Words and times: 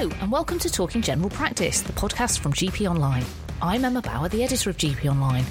Hello, 0.00 0.16
and 0.22 0.32
welcome 0.32 0.58
to 0.60 0.70
Talking 0.70 1.02
General 1.02 1.28
Practice, 1.28 1.82
the 1.82 1.92
podcast 1.92 2.38
from 2.38 2.54
GP 2.54 2.88
Online. 2.88 3.22
I'm 3.60 3.84
Emma 3.84 4.00
Bauer, 4.00 4.30
the 4.30 4.42
editor 4.42 4.70
of 4.70 4.78
GP 4.78 5.10
Online. 5.10 5.44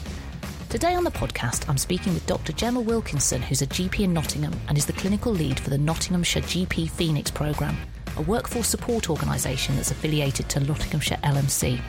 Today 0.69 0.95
on 0.95 1.03
the 1.03 1.11
podcast, 1.11 1.69
I'm 1.69 1.77
speaking 1.77 2.15
with 2.15 2.25
Dr. 2.25 2.51
Gemma 2.53 2.79
Wilkinson, 2.79 3.43
who's 3.43 3.61
a 3.61 3.67
GP 3.67 3.99
in 3.99 4.11
Nottingham 4.11 4.59
and 4.67 4.75
is 4.75 4.87
the 4.87 4.93
clinical 4.93 5.31
lead 5.31 5.59
for 5.59 5.69
the 5.69 5.77
Nottinghamshire 5.77 6.41
GP 6.41 6.89
Phoenix 6.89 7.29
programme, 7.29 7.77
a 8.17 8.23
workforce 8.23 8.67
support 8.67 9.11
organisation 9.11 9.75
that's 9.75 9.91
affiliated 9.91 10.49
to 10.49 10.59
Nottinghamshire 10.61 11.19
LMC. 11.23 11.79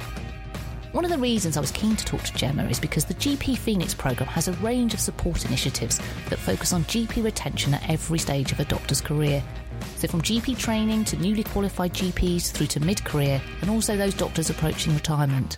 One 0.93 1.07
of 1.07 1.11
the 1.11 1.17
reasons 1.17 1.57
I 1.57 1.61
was 1.61 1.71
keen 1.71 1.97
to 1.97 2.05
talk 2.05 2.21
to 2.25 2.35
Gemma 2.35 2.65
is 2.65 2.79
because 2.79 3.07
the 3.07 3.15
GP 3.15 3.57
Phoenix 3.57 3.95
programme 3.95 4.29
has 4.29 4.49
a 4.49 4.53
range 4.55 4.93
of 4.93 5.01
support 5.01 5.47
initiatives 5.47 5.99
that 6.29 6.39
focus 6.39 6.75
on 6.75 6.85
GP 6.85 7.25
retention 7.25 7.73
at 7.73 7.89
every 7.89 8.19
stage 8.19 8.53
of 8.53 8.61
a 8.61 8.67
doctor's 8.67 9.01
career. 9.01 9.43
So, 9.97 10.09
from 10.09 10.23
GP 10.23 10.59
training 10.59 11.05
to 11.07 11.17
newly 11.17 11.45
qualified 11.45 11.93
GPs 11.95 12.51
through 12.51 12.69
to 12.69 12.81
mid 12.81 13.05
career, 13.05 13.41
and 13.61 13.71
also 13.71 13.97
those 13.97 14.15
doctors 14.15 14.51
approaching 14.51 14.95
retirement. 14.95 15.57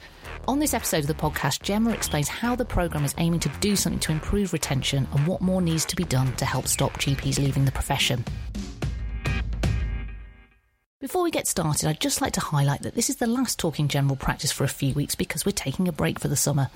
On 0.49 0.59
this 0.59 0.75
episode 0.75 1.01
of 1.01 1.07
the 1.07 1.15
podcast, 1.15 1.63
Gemma 1.63 1.91
explains 1.91 2.27
how 2.27 2.57
the 2.57 2.65
programme 2.65 3.05
is 3.05 3.15
aiming 3.19 3.39
to 3.41 3.49
do 3.61 3.77
something 3.77 4.01
to 4.01 4.13
improve 4.13 4.53
retention 4.53 5.07
and 5.13 5.27
what 5.27 5.41
more 5.41 5.63
needs 5.63 5.85
to 5.85 5.95
be 5.95 6.05
done 6.05 6.35
to 6.37 6.45
help 6.45 6.67
stop 6.67 6.93
GPs 6.95 7.39
leaving 7.39 7.65
the 7.65 7.71
profession. 7.71 8.25
Before 10.99 11.23
we 11.23 11.31
get 11.31 11.49
started, 11.49 11.89
I'd 11.89 12.01
just 12.01 12.21
like 12.21 12.33
to 12.35 12.41
highlight 12.41 12.83
that 12.83 12.95
this 12.95 13.11
is 13.11 13.17
the 13.17 13.27
last 13.27 13.59
Talking 13.59 13.89
General 13.89 14.17
Practice 14.17 14.53
for 14.53 14.65
a 14.65 14.69
few 14.69 14.95
weeks 14.95 15.15
because 15.15 15.45
we're 15.45 15.53
taking 15.53 15.89
a 15.89 15.93
break 15.93 16.19
for 16.19 16.29
the 16.29 16.37
summer. 16.37 16.71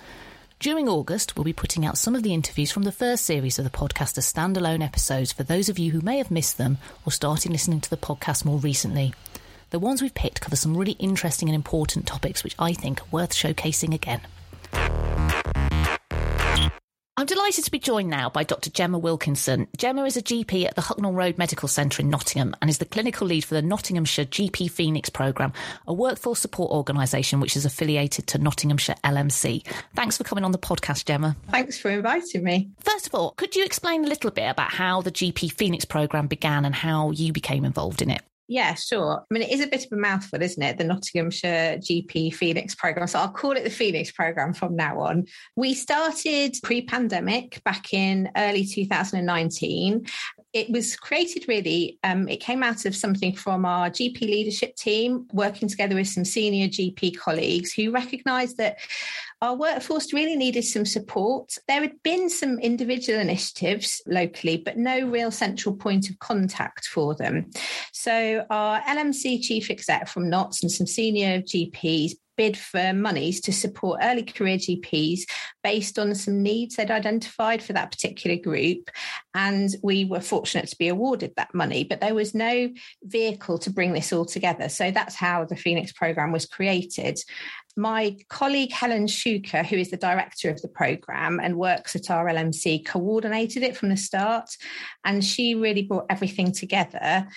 During 0.59 0.89
August, 0.89 1.37
we'll 1.37 1.45
be 1.45 1.53
putting 1.53 1.85
out 1.85 1.99
some 1.99 2.15
of 2.15 2.23
the 2.23 2.33
interviews 2.33 2.73
from 2.73 2.85
the 2.85 2.91
first 2.91 3.27
series 3.27 3.59
of 3.59 3.65
the 3.67 3.71
podcast 3.71 4.17
as 4.17 4.33
standalone 4.33 4.83
episodes 4.83 5.31
for 5.31 5.43
those 5.43 5.69
of 5.69 5.79
you 5.79 5.91
who 5.91 6.01
may 6.01 6.17
have 6.17 6.31
missed 6.31 6.57
them 6.57 6.79
or 7.05 7.13
started 7.13 7.53
listening 7.53 7.83
to 7.83 7.91
the 7.91 7.97
podcast 7.97 8.43
more 8.43 8.59
recently. 8.59 9.13
The 9.69 9.79
ones 9.79 10.01
we've 10.01 10.15
picked 10.15 10.41
cover 10.41 10.57
some 10.57 10.75
really 10.75 10.93
interesting 10.93 11.51
and 11.51 11.55
important 11.55 12.07
topics 12.07 12.43
which 12.43 12.57
I 12.59 12.73
think 12.73 13.03
are 13.03 13.09
worth 13.11 13.35
showcasing 13.35 13.95
again. 13.95 14.23
I'm 17.19 17.25
delighted 17.25 17.65
to 17.65 17.71
be 17.71 17.79
joined 17.79 18.11
now 18.11 18.29
by 18.29 18.45
Dr. 18.45 18.69
Gemma 18.69 18.99
Wilkinson. 18.99 19.69
Gemma 19.79 20.05
is 20.05 20.19
a 20.19 20.23
GP 20.23 20.67
at 20.67 20.75
the 20.75 20.83
Hucknall 20.83 21.15
Road 21.15 21.39
Medical 21.39 21.67
Centre 21.67 22.03
in 22.03 22.11
Nottingham 22.11 22.55
and 22.61 22.69
is 22.69 22.77
the 22.77 22.85
clinical 22.85 23.27
lead 23.27 23.43
for 23.43 23.55
the 23.55 23.63
Nottinghamshire 23.63 24.27
GP 24.27 24.71
Phoenix 24.71 25.09
programme, 25.09 25.55
a 25.87 25.95
workforce 25.95 26.41
support 26.41 26.73
organisation 26.73 27.41
which 27.41 27.57
is 27.57 27.65
affiliated 27.65 28.27
to 28.27 28.39
Nottinghamshire 28.39 28.97
LMC. 29.03 29.67
Thanks 29.95 30.19
for 30.19 30.25
coming 30.25 30.45
on 30.45 30.53
the 30.53 30.59
podcast, 30.59 31.07
Gemma. 31.07 31.37
Thanks 31.51 31.79
for 31.79 31.91
inviting 31.91 32.45
me. 32.45 32.69
First 32.81 33.07
of 33.07 33.15
all, 33.15 33.31
could 33.39 33.57
you 33.57 33.65
explain 33.65 34.05
a 34.05 34.09
little 34.09 34.31
bit 34.31 34.51
about 34.51 34.73
how 34.73 35.01
the 35.01 35.11
GP 35.11 35.53
Phoenix 35.53 35.87
programme 35.87 36.27
began 36.27 36.67
and 36.67 36.75
how 36.75 37.13
you 37.13 37.33
became 37.33 37.65
involved 37.65 38.03
in 38.03 38.11
it? 38.11 38.21
Yeah, 38.49 38.75
sure. 38.75 39.25
I 39.29 39.35
mean, 39.35 39.43
it 39.43 39.51
is 39.51 39.61
a 39.61 39.67
bit 39.67 39.87
of 39.87 39.93
a 39.93 39.97
mouthful, 39.97 40.41
isn't 40.41 40.63
it? 40.63 40.79
The 40.79 40.85
Nottinghamshire 40.85 41.79
GP 41.79 42.33
Phoenix 42.33 42.77
programme. 42.77 43.09
So 43.09 43.19
I'll 43.19 43.29
call 43.29 43.53
it 43.53 43.65
the 43.65 43.71
Phoenix 43.71 44.13
programme 44.13 44.55
from 44.55 44.77
now 44.77 45.01
on. 45.01 45.27
We 45.57 45.75
started 45.75 46.55
pre 46.63 46.83
pandemic 46.83 47.61
back 47.65 47.93
in 47.93 48.31
early 48.37 48.65
2019. 48.65 50.07
It 50.53 50.71
was 50.71 50.97
created 50.97 51.47
really, 51.49 51.99
um, 52.05 52.29
it 52.29 52.39
came 52.39 52.63
out 52.63 52.87
of 52.87 52.95
something 52.95 53.35
from 53.35 53.65
our 53.65 53.91
GP 53.91 54.21
leadership 54.21 54.77
team, 54.77 55.27
working 55.33 55.69
together 55.69 55.97
with 55.97 56.09
some 56.09 56.25
senior 56.25 56.69
GP 56.69 57.19
colleagues 57.19 57.73
who 57.73 57.91
recognised 57.91 58.59
that 58.59 58.79
our 59.43 59.55
workforce 59.55 60.13
really 60.13 60.37
needed 60.37 60.63
some 60.63 60.87
support. 60.87 61.57
There 61.69 61.81
had 61.83 62.03
been 62.03 62.31
some 62.31 62.59
individual 62.59 63.19
initiatives 63.19 64.01
locally, 64.07 64.57
but 64.57 64.79
no 64.79 65.07
real 65.07 65.31
central 65.31 65.77
point 65.77 66.09
of 66.09 66.19
contact 66.19 66.87
for 66.87 67.15
them. 67.15 67.51
So 67.93 68.45
our 68.49 68.81
LMC 68.83 69.43
chief 69.43 69.71
exec 69.71 70.09
from 70.09 70.31
Notts 70.31 70.63
and 70.63 70.73
some 70.73 70.87
senior 70.87 71.43
GPs 71.43 72.13
bid 72.37 72.57
for 72.57 72.93
monies 72.93 73.41
to 73.43 73.53
support 73.53 74.01
early 74.03 74.23
career 74.23 74.59
GPs 74.59 75.21
based 75.63 75.99
on 75.99 76.15
some 76.15 76.43
needs 76.43 76.77
they'd 76.77 76.91
identified 76.91 77.63
for 77.63 77.73
that 77.73 77.91
particular 77.91 78.37
group. 78.37 78.91
And 79.35 79.75
we 79.83 80.05
were 80.05 80.21
fortunate 80.21 80.69
to 80.69 80.79
be 80.79 80.89
awarded 80.89 81.33
that 81.37 81.55
money, 81.55 81.85
but 81.85 82.01
there 82.01 82.15
was 82.15 82.35
no 82.35 82.71
vehicle 83.03 83.59
to 83.59 83.71
bring 83.71 83.93
this 83.93 84.13
all 84.13 84.25
together. 84.25 84.69
So 84.69 84.91
that's 84.91 85.15
how 85.15 85.45
the 85.45 85.57
Phoenix 85.57 85.93
programme 85.93 86.33
was 86.33 86.47
created 86.47 87.19
my 87.77 88.17
colleague 88.31 88.73
Helen 88.73 89.07
Shuker, 89.07 89.65
who 89.65 89.77
is 89.77 89.91
the 89.91 89.99
director 89.99 90.51
of 90.51 90.61
the 90.63 90.69
programme 90.69 91.39
and 91.39 91.57
works 91.57 91.95
at 91.95 92.11
our 92.11 92.27
LMC, 92.27 92.87
coordinated 92.87 93.63
it 93.63 93.77
from 93.77 93.91
the 93.91 93.97
start. 93.97 94.49
And 95.05 95.23
she 95.23 95.55
really 95.55 95.83
brought 95.83 96.07
everything 96.09 96.53
together. 96.53 97.29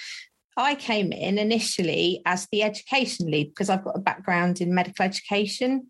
I 0.59 0.75
came 0.75 1.14
in 1.14 1.40
initially 1.40 2.22
as 2.25 2.46
the 2.52 2.64
education 2.64 3.31
lead 3.31 3.47
because 3.47 3.70
I've 3.70 3.86
got 3.86 3.96
a 3.96 4.02
background 4.02 4.59
in 4.59 4.75
medical 4.75 5.06
education. 5.06 5.88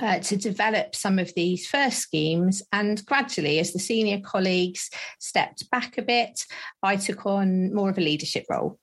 Uh, 0.00 0.20
to 0.20 0.36
develop 0.36 0.94
some 0.94 1.18
of 1.18 1.34
these 1.34 1.66
first 1.66 1.98
schemes. 1.98 2.62
And 2.72 3.04
gradually, 3.06 3.58
as 3.58 3.72
the 3.72 3.80
senior 3.80 4.20
colleagues 4.20 4.88
stepped 5.18 5.68
back 5.68 5.98
a 5.98 6.02
bit, 6.02 6.46
I 6.80 6.94
took 6.94 7.26
on 7.26 7.74
more 7.74 7.90
of 7.90 7.98
a 7.98 8.00
leadership 8.00 8.46
role. 8.48 8.78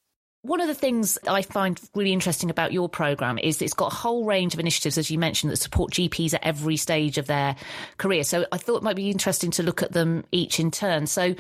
One 0.48 0.62
of 0.62 0.70
the 0.70 0.74
things 0.74 1.18
I 1.28 1.42
find 1.42 1.78
really 1.94 2.14
interesting 2.14 2.50
about 2.50 2.72
your 2.72 2.88
program 2.88 3.38
is 3.38 3.62
it's 3.62 3.74
got 3.74 3.92
a 3.92 3.96
whole 3.96 4.24
range 4.24 4.54
of 4.54 4.62
initiatives, 4.62 4.98
as 4.98 5.12
you 5.12 5.20
mentioned, 5.20 5.52
that 5.52 5.58
support 5.58 5.92
GPs 5.92 6.34
at 6.34 6.42
every 6.42 6.78
stage 6.78 7.18
of 7.18 7.28
their 7.28 7.58
career. 7.98 8.24
So 8.24 8.46
I 8.50 8.58
thought 8.58 8.78
it 8.78 8.84
might 8.84 8.96
be 8.96 9.12
interesting 9.12 9.52
to 9.52 9.64
look 9.64 9.84
at 9.84 9.92
them 9.92 10.24
each 10.32 10.58
in 10.62 10.72
turn. 10.72 11.06
So 11.08 11.36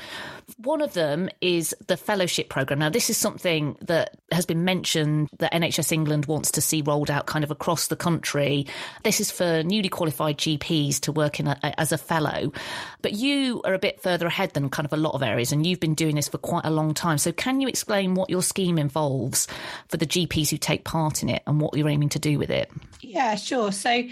one 0.57 0.81
of 0.81 0.91
them 0.91 1.29
is 1.39 1.73
the 1.87 1.95
fellowship 1.95 2.49
program. 2.49 2.79
Now, 2.79 2.89
this 2.89 3.09
is 3.09 3.15
something 3.15 3.77
that 3.79 4.17
has 4.33 4.45
been 4.45 4.65
mentioned 4.65 5.29
that 5.39 5.53
NHS 5.53 5.93
England 5.93 6.25
wants 6.25 6.51
to 6.51 6.59
see 6.59 6.81
rolled 6.81 7.09
out 7.09 7.27
kind 7.27 7.45
of 7.45 7.51
across 7.51 7.87
the 7.87 7.95
country. 7.95 8.67
This 9.05 9.21
is 9.21 9.31
for 9.31 9.63
newly 9.63 9.87
qualified 9.87 10.37
GPs 10.37 10.99
to 11.01 11.13
work 11.13 11.39
in 11.39 11.47
a, 11.47 11.57
as 11.79 11.93
a 11.93 11.97
fellow. 11.97 12.51
But 13.01 13.13
you 13.13 13.61
are 13.63 13.73
a 13.73 13.79
bit 13.79 14.01
further 14.01 14.27
ahead 14.27 14.51
than 14.51 14.69
kind 14.69 14.85
of 14.85 14.91
a 14.91 14.97
lot 14.97 15.13
of 15.13 15.23
areas, 15.23 15.53
and 15.53 15.65
you've 15.65 15.79
been 15.79 15.95
doing 15.95 16.15
this 16.15 16.27
for 16.27 16.39
quite 16.39 16.65
a 16.65 16.71
long 16.71 16.93
time. 16.93 17.17
So 17.17 17.31
can 17.31 17.61
you 17.61 17.69
explain 17.69 18.13
what 18.13 18.29
your 18.29 18.41
scheme 18.41 18.77
involves 18.77 18.96
for 19.89 19.97
the 19.97 20.05
GPs 20.05 20.49
who 20.49 20.57
take 20.57 20.83
part 20.83 21.23
in 21.23 21.29
it 21.29 21.43
and 21.47 21.61
what 21.61 21.75
you're 21.75 21.89
aiming 21.89 22.09
to 22.09 22.19
do 22.19 22.37
with 22.37 22.49
it? 22.49 22.71
Yeah, 23.01 23.35
sure. 23.35 23.71
So 23.71 24.03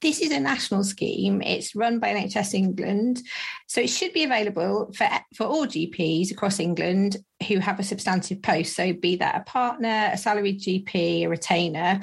this 0.00 0.20
is 0.20 0.30
a 0.30 0.40
national 0.40 0.84
scheme. 0.84 1.42
It's 1.42 1.74
run 1.74 1.98
by 1.98 2.14
NHS 2.14 2.54
England. 2.54 3.20
So 3.66 3.80
it 3.80 3.90
should 3.90 4.12
be 4.12 4.24
available 4.24 4.92
for, 4.96 5.08
for 5.34 5.44
all 5.44 5.66
GPs 5.66 6.30
across 6.30 6.60
England 6.60 7.16
who 7.46 7.58
have 7.58 7.78
a 7.78 7.84
substantive 7.84 8.42
post. 8.42 8.74
So 8.74 8.92
be 8.92 9.16
that 9.16 9.40
a 9.40 9.44
partner, 9.44 10.10
a 10.12 10.18
salaried 10.18 10.60
GP, 10.60 11.22
a 11.22 11.26
retainer 11.26 12.00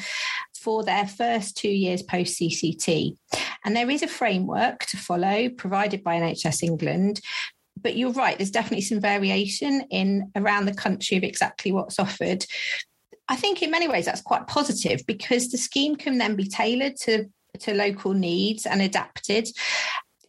for 0.65 0.83
their 0.83 1.05
first 1.05 1.55
two 1.55 1.69
years 1.69 2.01
post 2.01 2.39
CCT. 2.39 3.15
And 3.63 3.75
there 3.75 3.89
is 3.89 4.01
a 4.01 4.07
framework 4.07 4.85
to 4.87 4.97
follow 4.97 5.49
provided 5.49 6.03
by 6.03 6.15
NHS 6.15 6.63
England 6.63 7.21
but 7.85 7.95
you're 7.95 8.11
right, 8.13 8.35
there's 8.35 8.49
definitely 8.49 8.81
some 8.81 8.99
variation 8.99 9.81
in 9.91 10.31
around 10.35 10.65
the 10.65 10.73
country 10.73 11.17
of 11.17 11.23
exactly 11.23 11.71
what's 11.71 11.99
offered. 11.99 12.43
I 13.27 13.35
think 13.35 13.61
in 13.61 13.69
many 13.69 13.87
ways 13.87 14.05
that's 14.05 14.23
quite 14.23 14.47
positive 14.47 15.05
because 15.05 15.51
the 15.51 15.59
scheme 15.59 15.95
can 15.95 16.17
then 16.17 16.35
be 16.35 16.47
tailored 16.47 16.95
to, 17.01 17.25
to 17.59 17.75
local 17.75 18.13
needs 18.13 18.65
and 18.65 18.81
adapted. 18.81 19.47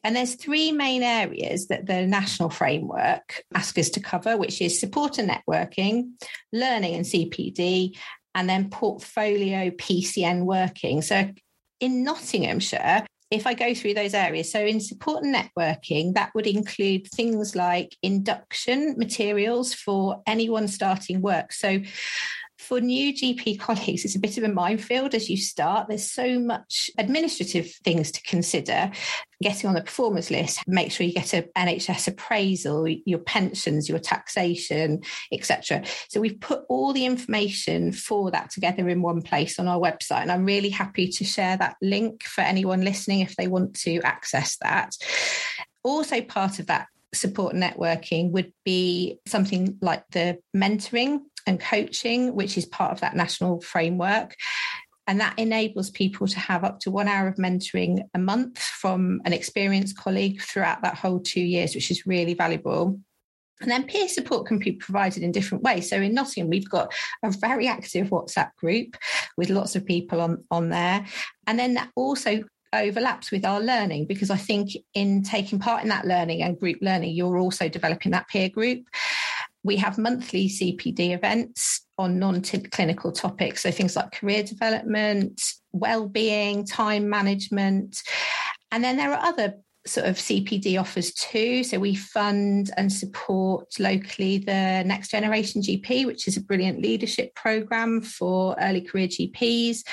And 0.05 0.15
there's 0.15 0.35
three 0.35 0.71
main 0.71 1.03
areas 1.03 1.69
that 1.69 1.87
the 1.87 2.07
national 2.07 2.51
framework 2.51 3.43
asks 3.55 3.79
us 3.79 3.89
to 3.91 4.01
cover, 4.01 4.37
which 4.37 4.61
is 4.61 4.79
support 4.79 5.17
and 5.17 5.31
networking, 5.31 6.11
learning 6.53 6.95
and 6.95 7.07
CPD, 7.07 7.97
and 8.35 8.51
then 8.51 8.69
portfolio 8.69 9.71
PCN 9.71 10.45
working. 10.45 11.01
So 11.01 11.31
in 11.81 12.05
Nottinghamshire, 12.05 13.07
if 13.31 13.47
I 13.47 13.55
go 13.55 13.75
through 13.75 13.95
those 13.95 14.15
areas, 14.15 14.53
so 14.53 14.61
in 14.61 14.81
support 14.81 15.25
and 15.25 15.35
networking, 15.35 16.15
that 16.15 16.31
would 16.35 16.47
include 16.47 17.09
things 17.09 17.57
like 17.57 17.97
induction 18.03 18.97
materials 18.97 19.75
for 19.75 20.23
anyone 20.27 20.69
starting 20.69 21.21
work. 21.23 21.53
So 21.53 21.81
for 22.59 22.81
new 22.81 23.13
GP 23.13 23.61
colleagues, 23.61 24.05
it's 24.05 24.17
a 24.17 24.21
bit 24.21 24.39
of 24.39 24.45
a 24.45 24.49
minefield 24.49 25.15
as 25.15 25.29
you 25.29 25.37
start. 25.37 25.89
There's 25.89 26.11
so 26.11 26.39
much 26.39 26.91
administrative 26.99 27.71
things 27.85 28.11
to 28.13 28.23
consider. 28.23 28.91
Getting 29.43 29.69
on 29.69 29.75
the 29.75 29.83
performers 29.83 30.31
list, 30.31 30.63
make 30.67 30.91
sure 30.91 31.07
you 31.07 31.13
get 31.13 31.35
an 31.35 31.45
NHS 31.57 32.09
appraisal, 32.09 32.89
your 32.89 33.19
pensions, 33.19 33.89
your 33.89 33.99
taxation, 33.99 35.03
etc. 35.31 35.85
So 36.09 36.21
we've 36.21 36.41
put 36.41 36.63
all 36.71 36.95
the 36.95 37.05
information 37.05 37.93
for 37.93 38.31
that 38.31 38.51
together 38.51 38.89
in 38.89 39.03
one 39.03 39.21
place 39.21 39.59
on 39.59 39.69
our 39.69 39.79
website, 39.79 40.23
and 40.23 40.33
I'm 40.33 40.47
really 40.47 40.71
happy 40.71 41.09
to 41.09 41.25
share 41.25 41.59
that 41.59 41.77
link 41.83 42.23
for 42.25 42.41
anyone 42.41 42.81
listening 42.81 43.21
if 43.21 43.37
they 43.37 43.47
want 43.47 43.75
to 43.81 44.01
access 44.01 44.57
that. 44.63 44.97
Also, 45.83 46.23
part 46.23 46.59
of 46.59 46.67
that 46.69 46.87
support 47.15 47.55
networking 47.55 48.31
would 48.31 48.53
be 48.65 49.21
something 49.27 49.79
like 49.81 50.05
the 50.11 50.39
mentoring 50.57 51.21
and 51.47 51.61
coaching, 51.61 52.35
which 52.35 52.59
is 52.59 52.67
part 52.67 52.93
of 52.93 53.01
that 53.01 53.17
national 53.17 53.61
framework. 53.61 54.35
And 55.09 55.21
that 55.21 55.39
enables 55.39 55.91
people 55.91 56.27
to 56.27 56.39
have 56.41 56.65
up 56.65 56.81
to 56.81 56.91
one 56.91 57.07
hour 57.07 57.29
of 57.29 57.37
mentoring 57.37 58.01
a 58.13 58.19
month 58.19 58.59
from 58.59 59.21
an 59.25 59.33
experienced 59.33 59.97
colleague 59.97 60.43
throughout 60.43 60.83
that 60.83 60.97
whole 60.97 61.21
two 61.21 61.41
years, 61.41 61.75
which 61.75 61.93
is 61.93 62.07
really 62.07 62.35
valuable. 62.35 62.99
And 63.61 63.71
then 63.71 63.85
peer 63.85 64.09
support 64.09 64.47
can 64.47 64.59
be 64.59 64.73
provided 64.73 65.23
in 65.23 65.33
different 65.33 65.65
ways. 65.65 65.89
So 65.89 65.97
in 65.97 66.13
Nottingham, 66.13 66.51
we've 66.51 66.69
got 66.69 66.93
a 67.25 67.31
very 67.31 67.69
active 67.69 68.09
WhatsApp 68.09 68.51
group 68.59 68.97
with 69.37 69.49
lots 69.49 69.77
of 69.77 69.87
people 69.87 70.21
on, 70.21 70.45
on 70.51 70.69
there. 70.69 71.07
And 71.47 71.59
then 71.59 71.75
that 71.75 71.91
also 71.95 72.43
overlaps 72.73 73.31
with 73.31 73.45
our 73.45 73.61
learning 73.61 74.07
because 74.07 74.31
I 74.31 74.37
think 74.37 74.71
in 74.93 75.23
taking 75.23 75.59
part 75.59 75.83
in 75.83 75.89
that 75.89 76.05
learning 76.05 76.43
and 76.43 76.59
group 76.59 76.79
learning, 76.83 77.15
you're 77.15 77.39
also 77.39 77.69
developing 77.69 78.13
that 78.13 78.29
peer 78.29 78.49
group. 78.49 78.85
We 79.67 79.77
have 79.77 79.99
monthly 79.99 80.49
CPD 80.49 81.11
events 81.15 81.87
on 81.99 82.19
non 82.19 82.41
clinical 82.43 83.11
topics. 83.11 83.63
So 83.63 83.71
things 83.71 83.97
like 83.97 84.13
career 84.13 84.45
development, 84.45 85.43
well-being, 85.73 86.65
time 86.65 87.09
management. 87.11 88.01
And 88.71 88.85
then 88.85 88.97
there 88.97 89.13
are 89.13 89.27
other 89.27 89.55
sort 89.87 90.07
of 90.07 90.17
CPD 90.17 90.79
offers 90.79 91.13
too. 91.13 91.63
So 91.65 91.79
we 91.79 91.95
fund 91.95 92.71
and 92.77 92.93
support 92.93 93.79
locally 93.79 94.39
the 94.39 94.83
Next 94.85 95.11
Generation 95.11 95.63
GP, 95.63 96.07
which 96.07 96.29
is 96.29 96.37
a 96.37 96.43
brilliant 96.43 96.81
leadership 96.81 97.35
program 97.35 98.01
for 98.01 98.57
early 98.61 98.81
career 98.81 99.09
GPs. 99.09 99.85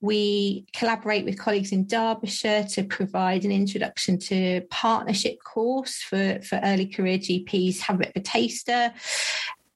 We 0.00 0.66
collaborate 0.74 1.24
with 1.24 1.38
colleagues 1.38 1.72
in 1.72 1.86
Derbyshire 1.86 2.64
to 2.70 2.84
provide 2.84 3.44
an 3.44 3.52
introduction 3.52 4.18
to 4.20 4.62
partnership 4.70 5.38
course 5.42 6.02
for, 6.02 6.40
for 6.42 6.60
early 6.62 6.86
career 6.86 7.18
GPs, 7.18 7.80
have 7.80 7.96
a 7.96 7.98
bit 8.00 8.08
of 8.08 8.16
a 8.16 8.20
taster. 8.20 8.92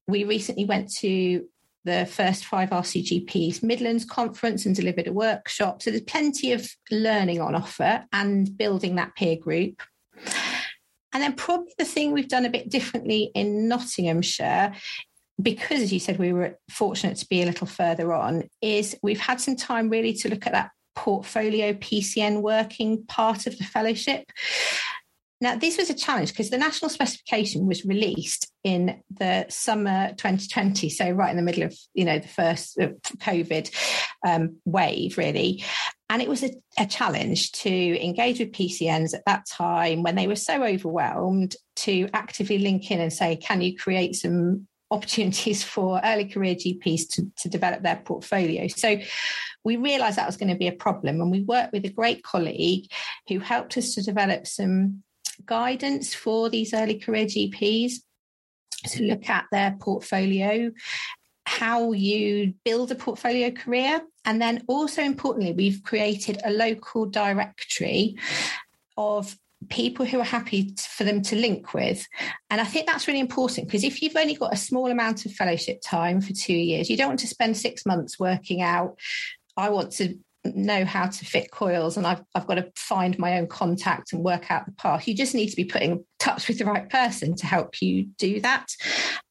We 0.07 0.25
recently 0.25 0.65
went 0.65 0.93
to 0.97 1.47
the 1.89 2.07
first 2.07 2.45
five 2.45 2.71
RCGPs 2.71 3.63
Midlands 3.63 4.05
conference 4.05 4.67
and 4.67 4.77
delivered 4.77 5.09
a 5.09 5.13
workshop. 5.13 5.83
So 5.83 5.91
there's 5.91 6.03
plenty 6.03 6.53
of 6.53 6.69
learning 6.91 7.41
on 7.41 7.55
offer 7.55 8.05
and 8.13 8.57
building 8.57 8.97
that 8.97 9.17
peer 9.17 9.37
group. 9.37 9.83
And 11.13 11.23
then 11.23 11.35
probably 11.35 11.73
the 11.79 11.85
thing 11.85 12.13
we've 12.13 12.29
done 12.29 12.45
a 12.45 12.51
bit 12.51 12.69
differently 12.69 13.31
in 13.35 13.67
Nottinghamshire 13.69 14.75
because 15.41 15.81
as 15.81 15.93
you 15.93 16.01
said 16.01 16.19
we 16.19 16.33
were 16.33 16.59
fortunate 16.69 17.17
to 17.17 17.29
be 17.29 17.43
a 17.43 17.47
little 17.47 17.67
further 17.67 18.13
on 18.13 18.49
is 18.61 18.97
we've 19.03 19.21
had 19.21 19.41
some 19.41 19.55
time 19.55 19.89
really 19.89 20.13
to 20.13 20.29
look 20.29 20.47
at 20.47 20.53
that 20.53 20.71
portfolio 20.97 21.73
PCN 21.75 22.43
working 22.43 23.05
part 23.05 23.47
of 23.47 23.57
the 23.57 23.65
fellowship 23.65 24.25
now, 25.41 25.55
this 25.55 25.79
was 25.79 25.89
a 25.89 25.95
challenge 25.95 26.33
because 26.33 26.51
the 26.51 26.59
national 26.59 26.89
specification 26.89 27.67
was 27.67 27.85
released 27.85 28.51
in 28.65 29.01
the 29.09 29.47
summer 29.49 30.09
2020, 30.17 30.91
so 30.91 31.11
right 31.11 31.31
in 31.31 31.37
the 31.37 31.43
middle 31.43 31.63
of 31.63 31.77
you 31.95 32.05
know 32.05 32.19
the 32.19 32.29
first 32.29 32.77
COVID 32.77 33.71
um, 34.27 34.57
wave, 34.65 35.17
really. 35.17 35.63
And 36.11 36.21
it 36.23 36.29
was 36.29 36.43
a, 36.43 36.51
a 36.77 36.87
challenge 36.87 37.53
to 37.53 38.05
engage 38.05 38.41
with 38.41 38.53
PCNs 38.53 39.15
at 39.15 39.25
that 39.27 39.47
time 39.47 40.03
when 40.03 40.17
they 40.17 40.27
were 40.27 40.37
so 40.37 40.65
overwhelmed 40.65 41.55
to 41.77 42.09
actively 42.13 42.59
link 42.59 42.91
in 42.91 43.01
and 43.01 43.13
say, 43.13 43.37
"Can 43.37 43.61
you 43.61 43.77
create 43.77 44.17
some 44.17 44.67
opportunities 44.91 45.63
for 45.63 46.01
early 46.03 46.25
career 46.25 46.57
GPs 46.57 47.11
to, 47.11 47.31
to 47.39 47.49
develop 47.49 47.83
their 47.83 48.03
portfolio?" 48.05 48.67
So 48.67 48.99
we 49.63 49.77
realized 49.77 50.19
that 50.19 50.27
was 50.27 50.37
going 50.37 50.51
to 50.51 50.59
be 50.59 50.67
a 50.67 50.73
problem 50.73 51.21
and 51.21 51.31
we 51.31 51.43
worked 51.43 51.73
with 51.73 51.85
a 51.85 51.91
great 51.91 52.25
colleague 52.25 52.91
who 53.29 53.39
helped 53.39 53.77
us 53.77 53.95
to 53.95 54.03
develop 54.03 54.47
some 54.47 55.05
guidance 55.47 56.15
for 56.15 56.49
these 56.49 56.75
early 56.75 56.99
career 56.99 57.27
GPs 57.27 57.95
to 58.87 59.05
look 59.05 59.29
at 59.29 59.47
their 59.51 59.77
portfolio, 59.81 60.71
how 61.47 61.93
you 61.93 62.55
build 62.65 62.91
a 62.91 62.95
portfolio 62.95 63.51
career. 63.51 64.01
And 64.25 64.41
then 64.41 64.63
also 64.69 65.03
importantly, 65.03 65.53
we've 65.53 65.83
created 65.83 66.41
a 66.45 66.51
local 66.51 67.07
directory 67.07 68.17
of 68.97 69.35
people 69.69 70.07
who 70.07 70.21
are 70.21 70.25
happy 70.25 70.75
for 70.79 71.05
them 71.05 71.23
to 71.23 71.37
link 71.37 71.75
with. 71.75 72.07
And 72.51 72.61
I 72.61 72.65
think 72.65 72.87
that's 72.87 73.09
really 73.09 73.21
important 73.21 73.67
because 73.67 73.85
if 73.85 74.01
you've 74.03 74.17
only 74.17 74.35
got 74.35 74.53
a 74.53 74.57
small 74.57 74.91
amount 74.91 75.27
of 75.27 75.33
fellowship 75.33 75.81
time 75.85 76.21
for 76.21 76.33
two 76.33 76.55
years, 76.55 76.89
you 76.89 76.97
don't 76.97 77.09
want 77.09 77.21
to 77.21 77.27
spend 77.27 77.57
six 77.57 77.85
months 77.85 78.19
working 78.19 78.63
out. 78.63 78.99
I 79.57 79.71
want 79.71 79.93
to 79.93 80.17
know 80.57 80.85
how 80.85 81.07
to 81.07 81.25
fit 81.25 81.51
coils 81.51 81.97
and 81.97 82.07
I've, 82.07 82.23
I've 82.35 82.47
got 82.47 82.55
to 82.55 82.71
find 82.77 83.19
my 83.19 83.39
own 83.39 83.47
contact 83.47 84.13
and 84.13 84.25
work 84.25 84.51
out 84.51 84.67
the 84.67 84.73
path. 84.73 85.09
You 85.09 85.15
just 85.15 85.35
need 85.35 85.49
to 85.49 85.57
be 85.57 85.65
putting 85.65 85.93
in 85.93 86.05
touch 86.19 86.49
with 86.49 86.59
the 86.59 86.65
right 86.65 86.89
person 86.89 87.35
to 87.37 87.47
help 87.47 87.81
you 87.81 88.07
do 88.19 88.41
that. 88.41 88.67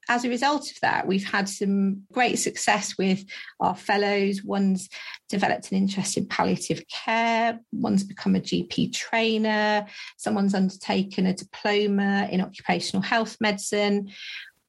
As 0.09 0.23
a 0.23 0.29
result 0.29 0.71
of 0.71 0.79
that, 0.81 1.05
we've 1.05 1.29
had 1.29 1.49
some 1.49 2.03
great 2.13 2.37
success 2.39 2.97
with 2.97 3.25
our 3.59 3.75
fellows. 3.75 4.41
One's 4.41 4.87
developed 5.27 5.71
an 5.71 5.77
interest 5.77 6.15
in 6.15 6.25
palliative 6.27 6.81
care, 6.87 7.59
one's 7.73 8.05
become 8.05 8.35
a 8.35 8.39
GP 8.39 8.93
trainer, 8.93 9.85
someone's 10.15 10.53
undertaken 10.53 11.25
a 11.25 11.33
diploma 11.33 12.29
in 12.31 12.39
occupational 12.39 13.01
health 13.01 13.35
medicine 13.41 14.09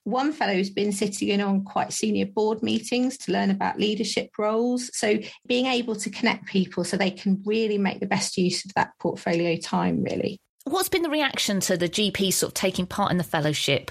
one 0.09 0.33
fellow 0.33 0.55
who's 0.55 0.71
been 0.71 0.93
sitting 0.93 1.29
in 1.29 1.41
on 1.41 1.65
quite 1.65 1.93
senior 1.93 2.27
board 2.27 2.63
meetings 2.63 3.19
to 3.19 3.33
learn 3.33 3.51
about 3.51 3.79
leadership 3.79 4.31
roles. 4.39 4.91
So 4.97 5.19
being 5.47 5.67
able 5.67 5.97
to 5.97 6.11
connect 6.11 6.47
people 6.47 6.85
so 6.85 6.97
they 6.97 7.11
can 7.11 7.43
really 7.45 7.79
make 7.79 8.01
the 8.01 8.07
best 8.07 8.37
use 8.37 8.65
of 8.65 8.75
that 8.75 8.91
portfolio 9.01 9.57
time, 9.57 10.03
really. 10.03 10.41
What's 10.65 10.89
been 10.89 11.03
the 11.03 11.11
reaction 11.11 11.61
to 11.61 11.77
the 11.77 11.89
GP 11.89 12.33
sort 12.33 12.51
of 12.51 12.55
taking 12.55 12.87
part 12.87 13.11
in 13.11 13.17
the 13.17 13.25
fellowship 13.25 13.91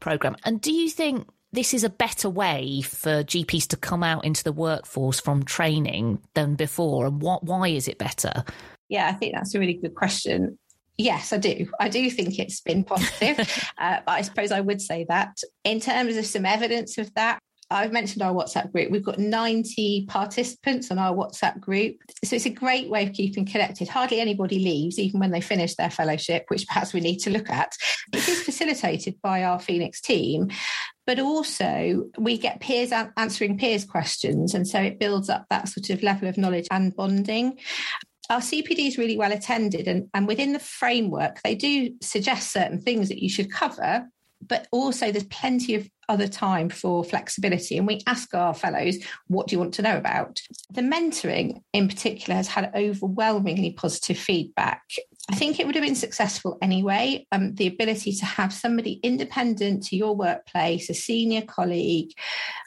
program? 0.00 0.36
And 0.44 0.60
do 0.60 0.72
you 0.72 0.88
think 0.88 1.28
this 1.52 1.74
is 1.74 1.84
a 1.84 1.90
better 1.90 2.28
way 2.28 2.82
for 2.82 3.22
GPs 3.22 3.68
to 3.68 3.76
come 3.76 4.02
out 4.02 4.24
into 4.24 4.42
the 4.42 4.52
workforce 4.52 5.20
from 5.20 5.44
training 5.44 6.20
than 6.34 6.54
before? 6.54 7.06
And 7.06 7.20
what, 7.20 7.44
why 7.44 7.68
is 7.68 7.88
it 7.88 7.98
better? 7.98 8.44
Yeah, 8.88 9.08
I 9.08 9.12
think 9.12 9.34
that's 9.34 9.54
a 9.54 9.58
really 9.58 9.74
good 9.74 9.94
question. 9.94 10.58
Yes, 10.96 11.32
I 11.32 11.38
do. 11.38 11.66
I 11.80 11.88
do 11.88 12.08
think 12.10 12.38
it's 12.38 12.60
been 12.60 12.84
positive. 12.84 13.38
uh, 13.78 14.00
but 14.06 14.12
I 14.12 14.22
suppose 14.22 14.52
I 14.52 14.60
would 14.60 14.80
say 14.80 15.06
that 15.08 15.36
in 15.64 15.80
terms 15.80 16.16
of 16.16 16.26
some 16.26 16.46
evidence 16.46 16.98
of 16.98 17.12
that, 17.14 17.40
I've 17.70 17.92
mentioned 17.92 18.22
our 18.22 18.32
WhatsApp 18.32 18.70
group. 18.72 18.90
We've 18.90 19.04
got 19.04 19.18
90 19.18 20.06
participants 20.06 20.90
on 20.90 20.98
our 20.98 21.14
WhatsApp 21.14 21.58
group. 21.60 21.96
So 22.24 22.36
it's 22.36 22.46
a 22.46 22.50
great 22.50 22.90
way 22.90 23.04
of 23.04 23.12
keeping 23.12 23.46
connected. 23.46 23.88
Hardly 23.88 24.20
anybody 24.20 24.58
leaves, 24.58 24.98
even 24.98 25.18
when 25.18 25.30
they 25.30 25.40
finish 25.40 25.74
their 25.74 25.90
fellowship, 25.90 26.44
which 26.48 26.66
perhaps 26.66 26.92
we 26.92 27.00
need 27.00 27.18
to 27.18 27.30
look 27.30 27.50
at. 27.50 27.74
It 28.12 28.28
is 28.28 28.42
facilitated 28.42 29.16
by 29.22 29.44
our 29.44 29.58
Phoenix 29.58 30.00
team. 30.00 30.50
But 31.06 31.18
also, 31.18 32.04
we 32.18 32.38
get 32.38 32.60
peers 32.60 32.92
answering 32.92 33.58
peers' 33.58 33.84
questions. 33.84 34.54
And 34.54 34.68
so 34.68 34.80
it 34.80 34.98
builds 34.98 35.28
up 35.28 35.46
that 35.50 35.68
sort 35.68 35.90
of 35.90 36.02
level 36.02 36.28
of 36.28 36.38
knowledge 36.38 36.68
and 36.70 36.94
bonding 36.94 37.58
our 38.30 38.40
CPD 38.40 38.88
is 38.88 38.98
really 38.98 39.16
well 39.16 39.32
attended, 39.32 39.86
and, 39.86 40.08
and 40.14 40.26
within 40.26 40.52
the 40.52 40.58
framework, 40.58 41.40
they 41.42 41.54
do 41.54 41.94
suggest 42.00 42.52
certain 42.52 42.80
things 42.80 43.08
that 43.08 43.22
you 43.22 43.28
should 43.28 43.52
cover, 43.52 44.06
but 44.46 44.66
also 44.72 45.10
there's 45.10 45.24
plenty 45.24 45.74
of 45.74 45.88
other 46.08 46.28
time 46.28 46.68
for 46.68 47.02
flexibility. 47.02 47.78
And 47.78 47.86
we 47.86 48.00
ask 48.06 48.34
our 48.34 48.54
fellows, 48.54 48.98
what 49.28 49.46
do 49.46 49.56
you 49.56 49.60
want 49.60 49.74
to 49.74 49.82
know 49.82 49.96
about? 49.96 50.40
The 50.70 50.82
mentoring 50.82 51.62
in 51.72 51.88
particular 51.88 52.36
has 52.36 52.48
had 52.48 52.70
overwhelmingly 52.74 53.72
positive 53.72 54.18
feedback. 54.18 54.82
I 55.30 55.36
think 55.36 55.58
it 55.58 55.66
would 55.66 55.74
have 55.74 55.84
been 55.84 55.94
successful 55.94 56.58
anyway. 56.60 57.26
Um, 57.32 57.54
the 57.54 57.66
ability 57.66 58.12
to 58.16 58.26
have 58.26 58.52
somebody 58.52 59.00
independent 59.02 59.84
to 59.84 59.96
your 59.96 60.14
workplace, 60.14 60.90
a 60.90 60.94
senior 60.94 61.40
colleague, 61.42 62.10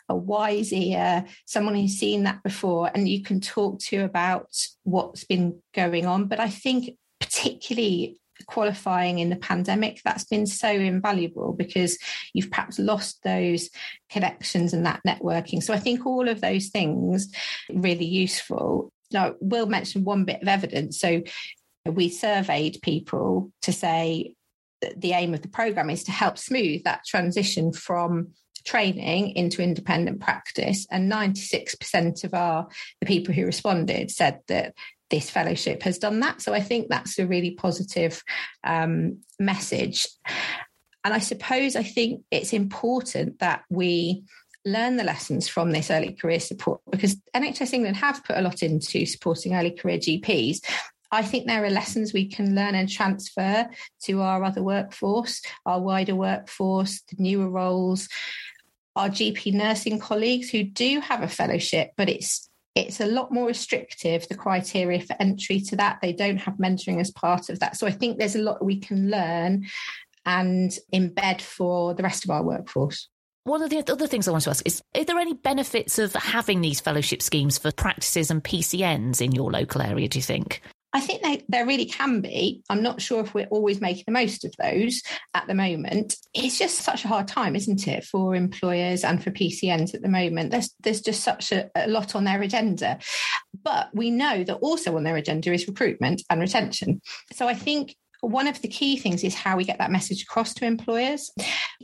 a 0.10 0.16
wise 0.16 0.74
ear, 0.74 1.26
someone 1.46 1.76
who's 1.76 2.00
seen 2.00 2.24
that 2.24 2.42
before, 2.42 2.90
and 2.94 3.08
you 3.08 3.22
can 3.22 3.42
talk 3.42 3.80
to 3.80 4.04
about 4.04 4.50
what's 4.84 5.24
been 5.24 5.62
going 5.76 6.08
on. 6.08 6.26
But 6.26 6.40
I 6.40 6.50
think, 6.50 6.98
particularly 7.20 8.18
qualifying 8.48 9.20
in 9.20 9.30
the 9.30 9.36
pandemic, 9.36 10.02
that's 10.04 10.26
been 10.26 10.48
so 10.48 10.70
invaluable 10.70 11.54
because 11.54 11.98
you've 12.34 12.50
perhaps 12.50 12.80
lost 12.80 13.22
those 13.24 13.70
connections 14.10 14.74
and 14.74 14.86
that 14.86 15.02
networking. 15.06 15.62
So 15.62 15.74
I 15.74 15.80
think 15.80 16.06
all 16.06 16.28
of 16.28 16.42
those 16.42 16.68
things 16.70 17.32
really 17.72 18.06
useful. 18.06 18.92
Now, 19.12 19.36
we'll 19.40 19.68
mention 19.68 20.04
one 20.04 20.26
bit 20.26 20.42
of 20.42 20.48
evidence. 20.48 21.00
So 21.00 21.22
we 21.96 22.10
surveyed 22.10 22.80
people 22.82 23.52
to 23.62 23.72
say 23.72 24.34
the 24.96 25.14
aim 25.14 25.34
of 25.34 25.42
the 25.42 25.48
program 25.48 25.90
is 25.90 26.04
to 26.04 26.12
help 26.12 26.38
smooth 26.38 26.84
that 26.84 27.06
transition 27.06 27.74
from 27.74 28.30
training 28.64 29.32
into 29.32 29.62
independent 29.62 30.20
practice 30.20 30.86
and 30.92 31.12
96% 31.12 32.24
of 32.24 32.34
our 32.34 32.68
the 33.00 33.08
people 33.08 33.34
who 33.34 33.46
responded 33.46 34.12
said 34.12 34.42
that 34.48 34.74
this 35.10 35.30
fellowship 35.30 35.84
has 35.84 35.98
done 35.98 36.20
that. 36.20 36.42
So 36.42 36.54
I 36.54 36.60
think 36.60 36.90
that's 36.90 37.18
a 37.18 37.26
really 37.26 37.52
positive 37.52 38.22
um, 38.64 39.20
message. 39.40 40.06
And 41.04 41.14
I 41.14 41.20
suppose 41.20 41.78
I 41.78 41.84
think 41.84 42.24
it's 42.30 42.52
important 42.52 43.40
that 43.40 43.64
we 43.70 44.24
learn 44.66 44.98
the 44.98 45.04
lessons 45.06 45.48
from 45.48 45.72
this 45.72 45.90
early 45.90 46.12
career 46.12 46.42
support 46.42 46.82
because 46.92 47.16
NHS 47.34 47.72
England 47.72 47.96
have 47.96 48.24
put 48.26 48.38
a 48.38 48.42
lot 48.42 48.62
into 48.62 49.06
supporting 49.06 49.56
early 49.56 49.72
career 49.72 49.98
GPs. 49.98 50.60
I 51.12 51.22
think 51.24 51.48
there 51.48 51.64
are 51.64 51.70
lessons 51.70 52.14
we 52.14 52.28
can 52.28 52.56
learn 52.56 52.76
and 52.76 52.90
transfer 52.90 53.70
to 54.04 54.22
our 54.22 54.44
other 54.44 54.64
workforce, 54.64 55.42
our 55.66 55.80
wider 55.80 56.16
workforce, 56.16 57.02
the 57.10 57.22
newer 57.22 57.50
roles, 57.50 58.10
our 58.96 59.10
GP 59.10 59.54
nursing 59.54 60.00
colleagues 60.00 60.50
who 60.50 60.64
do 60.64 61.00
have 61.00 61.24
a 61.24 61.28
fellowship, 61.28 61.92
but 61.98 62.10
it's 62.10 62.50
it's 62.76 63.00
a 63.00 63.08
lot 63.08 63.32
more 63.32 63.48
restrictive 63.48 64.28
the 64.28 64.36
criteria 64.36 65.02
for 65.02 65.16
entry 65.20 65.60
to 65.60 65.76
that 65.76 65.98
they 66.00 66.14
don't 66.14 66.38
have 66.38 66.54
mentoring 66.58 67.00
as 67.00 67.10
part 67.10 67.50
of 67.50 67.60
that 67.60 67.76
so 67.76 67.88
i 67.88 67.92
think 67.92 68.20
there's 68.20 68.36
a 68.36 68.42
lot 68.42 68.64
we 68.64 68.78
can 68.78 69.10
learn 69.10 69.66
and 70.28 70.78
embed 70.94 71.42
for 71.42 71.96
the 71.96 72.04
rest 72.04 72.26
of 72.26 72.30
our 72.30 72.44
workforce. 72.44 73.08
One 73.46 73.62
of 73.62 73.70
the 73.70 73.80
other 73.90 74.08
things 74.08 74.28
I 74.28 74.32
want 74.32 74.44
to 74.44 74.50
ask 74.50 74.68
is 74.68 74.84
Are 74.94 75.06
there 75.06 75.18
any 75.18 75.34
benefits 75.34 75.98
of 75.98 76.14
having 76.14 76.62
these 76.62 76.82
fellowship 76.82 77.22
schemes 77.22 77.58
for 77.58 77.72
practices 77.72 78.30
and 78.30 78.44
PCNs 78.44 79.22
in 79.22 79.32
your 79.32 79.50
local 79.50 79.82
area, 79.82 80.10
do 80.10 80.20
you 80.20 80.24
think? 80.24 80.62
I 80.98 81.00
think 81.00 81.22
they, 81.22 81.44
there 81.48 81.68
really 81.68 81.86
can 81.86 82.22
be. 82.22 82.64
I'm 82.72 82.82
not 82.82 83.04
sure 83.04 83.22
if 83.22 83.36
we're 83.36 83.46
always 83.52 83.80
making 83.80 84.06
the 84.08 84.14
most 84.14 84.44
of 84.44 84.56
those 84.58 85.04
at 85.36 85.46
the 85.46 85.54
moment. 85.54 86.16
It's 86.34 86.58
just 86.58 86.80
such 86.80 87.06
a 87.06 87.08
hard 87.08 87.28
time, 87.28 87.56
isn't 87.56 87.88
it, 87.88 88.04
for 88.04 88.34
employers 88.34 89.04
and 89.04 89.24
for 89.24 89.30
PCNs 89.30 89.94
at 89.94 90.02
the 90.02 90.10
moment? 90.10 90.50
There's 90.50 90.74
there's 90.80 91.02
just 91.02 91.24
such 91.24 91.52
a, 91.52 91.70
a 91.76 91.88
lot 91.88 92.16
on 92.16 92.24
their 92.24 92.42
agenda. 92.42 92.98
But 93.64 93.90
we 93.94 94.10
know 94.10 94.44
that 94.44 94.56
also 94.56 94.98
on 94.98 95.04
their 95.04 95.18
agenda 95.18 95.54
is 95.54 95.68
recruitment 95.68 96.24
and 96.32 96.42
retention. 96.42 97.00
So 97.32 97.48
I 97.48 97.54
think 97.54 97.96
one 98.22 98.48
of 98.48 98.60
the 98.64 98.68
key 98.68 98.98
things 98.98 99.24
is 99.24 99.36
how 99.36 99.56
we 99.56 99.66
get 99.66 99.78
that 99.78 99.92
message 99.92 100.24
across 100.24 100.56
to 100.56 100.66
employers. 100.66 101.32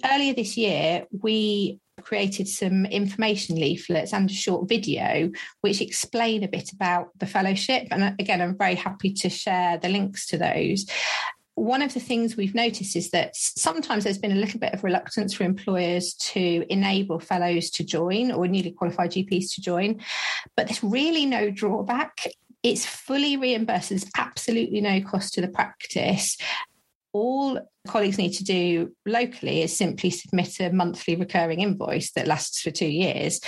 Earlier 0.03 0.33
this 0.33 0.57
year, 0.57 1.05
we 1.11 1.79
created 2.01 2.47
some 2.47 2.85
information 2.85 3.55
leaflets 3.55 4.13
and 4.13 4.29
a 4.29 4.33
short 4.33 4.67
video 4.67 5.29
which 5.61 5.81
explain 5.81 6.43
a 6.43 6.47
bit 6.47 6.71
about 6.73 7.09
the 7.19 7.25
fellowship. 7.25 7.87
And 7.91 8.03
uh, 8.03 8.11
again, 8.19 8.41
I'm 8.41 8.57
very 8.57 8.75
happy 8.75 9.13
to 9.13 9.29
share 9.29 9.77
the 9.77 9.89
links 9.89 10.27
to 10.27 10.37
those 10.37 10.85
one 11.55 11.83
of 11.83 11.93
the 11.93 11.99
things 11.99 12.35
we've 12.35 12.55
noticed 12.55 12.95
is 12.95 13.11
that 13.11 13.35
sometimes 13.35 14.03
there's 14.03 14.17
been 14.17 14.31
a 14.31 14.35
little 14.35 14.59
bit 14.59 14.73
of 14.73 14.83
reluctance 14.83 15.33
for 15.33 15.43
employers 15.43 16.13
to 16.15 16.65
enable 16.69 17.19
fellows 17.19 17.69
to 17.69 17.83
join 17.83 18.31
or 18.31 18.47
newly 18.47 18.71
qualified 18.71 19.11
GPs 19.11 19.53
to 19.53 19.61
join, 19.61 20.01
but 20.55 20.67
there's 20.67 20.83
really 20.83 21.25
no 21.25 21.51
drawback. 21.51 22.27
It's 22.63 22.85
fully 22.85 23.37
reimbursed. 23.37 23.89
There's 23.89 24.09
absolutely 24.17 24.81
no 24.81 25.01
cost 25.01 25.33
to 25.35 25.41
the 25.41 25.47
practice 25.47 26.37
all 27.13 27.59
colleagues 27.87 28.17
need 28.17 28.33
to 28.33 28.43
do 28.43 28.91
locally 29.05 29.61
is 29.61 29.77
simply 29.77 30.09
submit 30.09 30.59
a 30.59 30.71
monthly 30.71 31.15
recurring 31.15 31.61
invoice 31.61 32.11
that 32.11 32.27
lasts 32.27 32.61
for 32.61 32.71
two 32.71 32.87
years. 32.87 33.39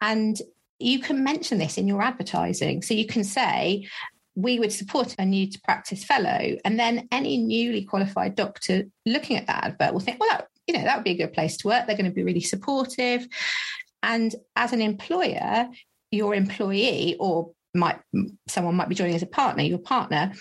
And 0.00 0.36
you 0.78 1.00
can 1.00 1.24
mention 1.24 1.58
this 1.58 1.78
in 1.78 1.88
your 1.88 2.02
advertising. 2.02 2.82
So 2.82 2.94
you 2.94 3.06
can 3.06 3.24
say, 3.24 3.88
we 4.34 4.58
would 4.58 4.72
support 4.72 5.14
a 5.18 5.24
new 5.24 5.50
to 5.50 5.60
practice 5.62 6.04
fellow. 6.04 6.56
And 6.64 6.78
then 6.78 7.08
any 7.10 7.38
newly 7.38 7.84
qualified 7.84 8.34
doctor 8.34 8.84
looking 9.04 9.36
at 9.36 9.46
that 9.46 9.64
advert 9.64 9.92
will 9.92 10.00
think, 10.00 10.20
well, 10.20 10.30
that, 10.30 10.48
you 10.66 10.74
know, 10.74 10.84
that 10.84 10.96
would 10.96 11.04
be 11.04 11.10
a 11.10 11.16
good 11.16 11.32
place 11.32 11.56
to 11.58 11.68
work. 11.68 11.86
They're 11.86 11.96
going 11.96 12.10
to 12.10 12.14
be 12.14 12.22
really 12.22 12.40
supportive. 12.40 13.26
And 14.02 14.34
as 14.56 14.72
an 14.72 14.80
employer, 14.80 15.68
your 16.10 16.34
employee 16.34 17.16
or 17.18 17.52
might 17.74 18.00
someone 18.48 18.74
might 18.74 18.88
be 18.88 18.94
joining 18.94 19.14
as 19.14 19.22
a 19.22 19.26
partner, 19.26 19.62
your 19.62 19.78
partner 19.78 20.32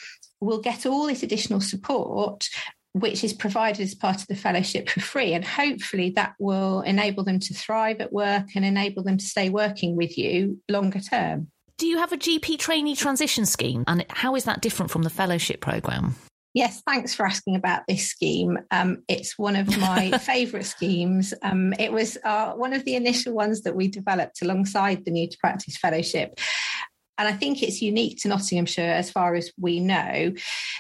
will 0.41 0.62
get 0.62 0.86
all 0.86 1.08
this 1.08 1.24
additional 1.24 1.62
support 1.62 2.48
which 2.93 3.24
is 3.24 3.34
provided 3.34 3.81
as 3.81 3.93
part 3.93 4.22
of 4.22 4.27
the 4.27 4.36
fellowship 4.36 4.89
for 4.89 5.00
free. 5.00 5.34
And 5.34 5.46
hopefully 5.46 6.12
that 6.12 6.34
will 6.39 6.81
enable 6.81 7.24
them 7.24 7.39
to 7.39 7.53
thrive 7.53 8.01
at 8.01 8.12
work 8.12 8.48
and 8.55 8.65
enable 8.65 9.03
them 9.03 9.17
to 9.17 9.25
stay 9.25 9.50
working 9.50 9.96
with 9.96 10.17
you 10.17 10.60
longer 10.69 11.00
term. 11.00 11.50
Do 11.77 11.88
you 11.88 11.98
have 11.98 12.12
a 12.12 12.17
GP 12.17 12.60
trainee 12.60 12.96
transition 12.96 13.46
scheme? 13.46 13.84
And 13.88 14.05
how 14.10 14.36
is 14.36 14.43
that 14.46 14.62
different 14.62 14.91
from 14.91 15.03
the 15.03 15.10
fellowship 15.10 15.62
programme? 15.62 16.15
Yes, 16.55 16.81
thanks 16.86 17.13
for 17.13 17.27
asking 17.27 17.55
about 17.55 17.84
this 17.88 18.08
scheme. 18.08 18.58
Um, 18.72 19.03
it's 19.08 19.38
one 19.38 19.55
of 19.55 19.77
my 19.77 20.12
favourite 20.17 20.65
schemes. 20.65 21.34
Um, 21.43 21.74
it 21.74 21.93
was 21.93 22.17
uh, 22.24 22.53
one 22.53 22.74
of 22.74 22.86
the 22.86 22.96
initial 22.96 23.34
ones 23.34 23.62
that 23.62 23.75
we 23.75 23.88
developed 23.88 24.41
alongside 24.41 25.05
the 25.05 25.12
New 25.12 25.29
to 25.29 25.38
Practice 25.38 25.77
Fellowship. 25.77 26.39
And 27.19 27.27
I 27.27 27.33
think 27.33 27.61
it's 27.61 27.81
unique 27.81 28.19
to 28.21 28.29
Nottinghamshire 28.29 28.93
as 28.93 29.11
far 29.11 29.35
as 29.35 29.51
we 29.59 29.81
know. 29.81 30.33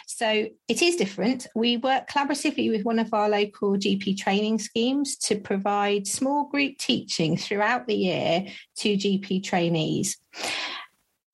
So 0.07 0.47
it 0.67 0.81
is 0.81 0.95
different. 0.95 1.47
We 1.53 1.77
work 1.77 2.09
collaboratively 2.09 2.71
with 2.71 2.83
one 2.83 2.97
of 2.97 3.13
our 3.13 3.29
local 3.29 3.73
GP 3.73 4.17
training 4.17 4.59
schemes 4.59 5.17
to 5.17 5.37
provide 5.37 6.07
small 6.07 6.45
group 6.45 6.77
teaching 6.77 7.37
throughout 7.37 7.87
the 7.87 7.95
year 7.95 8.45
to 8.77 8.95
GP 8.95 9.43
trainees 9.43 10.17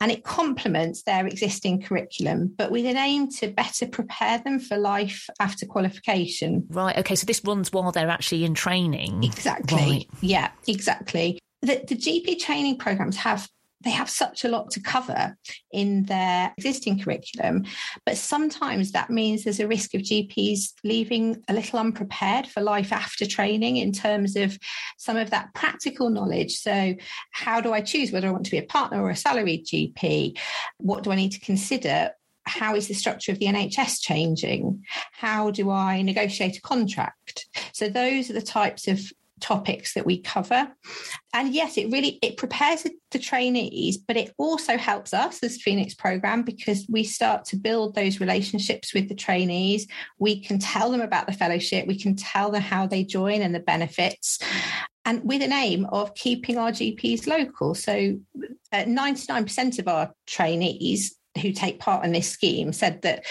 and 0.01 0.11
it 0.11 0.23
complements 0.23 1.03
their 1.03 1.25
existing 1.25 1.81
curriculum, 1.81 2.53
but 2.57 2.69
with 2.69 2.85
an 2.85 2.97
aim 2.97 3.29
to 3.29 3.47
better 3.47 3.87
prepare 3.87 4.39
them 4.39 4.59
for 4.59 4.77
life 4.77 5.29
after 5.39 5.65
qualification. 5.65 6.65
Right. 6.69 6.97
Okay. 6.97 7.15
So 7.15 7.25
this 7.25 7.41
runs 7.45 7.71
while 7.71 7.91
they're 7.91 8.09
actually 8.09 8.43
in 8.43 8.53
training. 8.53 9.23
Exactly. 9.23 9.77
Right. 9.77 10.07
Yeah, 10.21 10.51
exactly. 10.67 11.39
The, 11.61 11.83
the 11.87 11.95
GP 11.95 12.39
training 12.39 12.77
programs 12.77 13.15
have 13.17 13.47
they 13.83 13.91
have 13.91 14.09
such 14.09 14.43
a 14.43 14.47
lot 14.47 14.71
to 14.71 14.79
cover 14.79 15.35
in 15.71 16.03
their 16.03 16.53
existing 16.57 16.99
curriculum. 16.99 17.65
But 18.05 18.17
sometimes 18.17 18.91
that 18.91 19.09
means 19.09 19.43
there's 19.43 19.59
a 19.59 19.67
risk 19.67 19.93
of 19.93 20.01
GPs 20.01 20.73
leaving 20.83 21.43
a 21.47 21.53
little 21.53 21.79
unprepared 21.79 22.47
for 22.47 22.61
life 22.61 22.91
after 22.91 23.25
training 23.25 23.77
in 23.77 23.91
terms 23.91 24.35
of 24.35 24.57
some 24.97 25.17
of 25.17 25.29
that 25.31 25.53
practical 25.53 26.09
knowledge. 26.09 26.57
So, 26.57 26.95
how 27.31 27.61
do 27.61 27.73
I 27.73 27.81
choose 27.81 28.11
whether 28.11 28.27
I 28.27 28.31
want 28.31 28.45
to 28.45 28.51
be 28.51 28.57
a 28.57 28.63
partner 28.63 29.01
or 29.01 29.09
a 29.09 29.15
salaried 29.15 29.65
GP? 29.65 30.37
What 30.77 31.03
do 31.03 31.11
I 31.11 31.15
need 31.15 31.31
to 31.33 31.39
consider? 31.39 32.11
how 32.47 32.75
is 32.75 32.87
the 32.87 32.93
structure 32.93 33.31
of 33.31 33.39
the 33.39 33.47
NHS 33.47 34.01
changing? 34.01 34.83
How 35.13 35.51
do 35.51 35.71
I 35.71 36.01
negotiate 36.03 36.57
a 36.57 36.61
contract? 36.61 37.47
So 37.73 37.89
those 37.89 38.29
are 38.29 38.33
the 38.33 38.41
types 38.41 38.87
of 38.87 39.01
topics 39.45 39.93
that 39.93 40.07
we 40.07 40.19
cover. 40.19 40.67
And 41.33 41.53
yes 41.53 41.77
it 41.77 41.91
really 41.91 42.17
it 42.23 42.37
prepares 42.37 42.87
the 43.11 43.19
trainees 43.19 43.97
but 43.97 44.17
it 44.17 44.33
also 44.39 44.75
helps 44.75 45.13
us 45.13 45.43
as 45.43 45.61
phoenix 45.61 45.93
program 45.93 46.41
because 46.41 46.87
we 46.89 47.03
start 47.03 47.45
to 47.45 47.55
build 47.55 47.93
those 47.93 48.19
relationships 48.19 48.93
with 48.93 49.07
the 49.07 49.13
trainees. 49.13 49.85
We 50.17 50.41
can 50.41 50.57
tell 50.57 50.89
them 50.89 51.01
about 51.01 51.27
the 51.27 51.33
fellowship. 51.33 51.85
We 51.85 51.99
can 51.99 52.15
tell 52.15 52.49
them 52.49 52.63
how 52.63 52.87
they 52.87 53.03
join 53.03 53.43
and 53.43 53.53
the 53.53 53.59
benefits. 53.59 54.39
And 55.05 55.21
with 55.23 55.43
an 55.43 55.53
aim 55.53 55.85
of 55.91 56.15
keeping 56.15 56.57
our 56.57 56.71
gps 56.71 57.27
local. 57.27 57.75
So 57.75 58.17
uh, 58.73 58.85
99% 58.85 59.79
of 59.79 59.87
our 59.87 60.11
trainees 60.25 61.15
who 61.39 61.51
take 61.51 61.79
part 61.79 62.03
in 62.03 62.13
this 62.13 62.29
scheme 62.29 62.73
said 62.73 63.03
that 63.03 63.25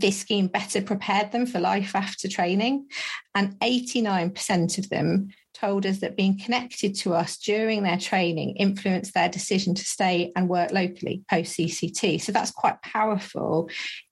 this 0.00 0.20
scheme 0.20 0.46
better 0.48 0.82
prepared 0.82 1.32
them 1.32 1.46
for 1.46 1.60
life 1.60 1.94
after 1.94 2.28
training. 2.28 2.86
And 3.34 3.58
89% 3.60 4.78
of 4.78 4.88
them 4.88 5.28
told 5.54 5.84
us 5.86 5.98
that 5.98 6.16
being 6.16 6.38
connected 6.38 6.94
to 6.96 7.14
us 7.14 7.36
during 7.36 7.82
their 7.82 7.98
training 7.98 8.56
influenced 8.56 9.14
their 9.14 9.28
decision 9.28 9.74
to 9.74 9.84
stay 9.84 10.32
and 10.34 10.48
work 10.48 10.72
locally 10.72 11.22
post 11.30 11.58
CCT. 11.58 12.20
So 12.20 12.32
that's 12.32 12.50
quite 12.50 12.80
powerful 12.82 13.68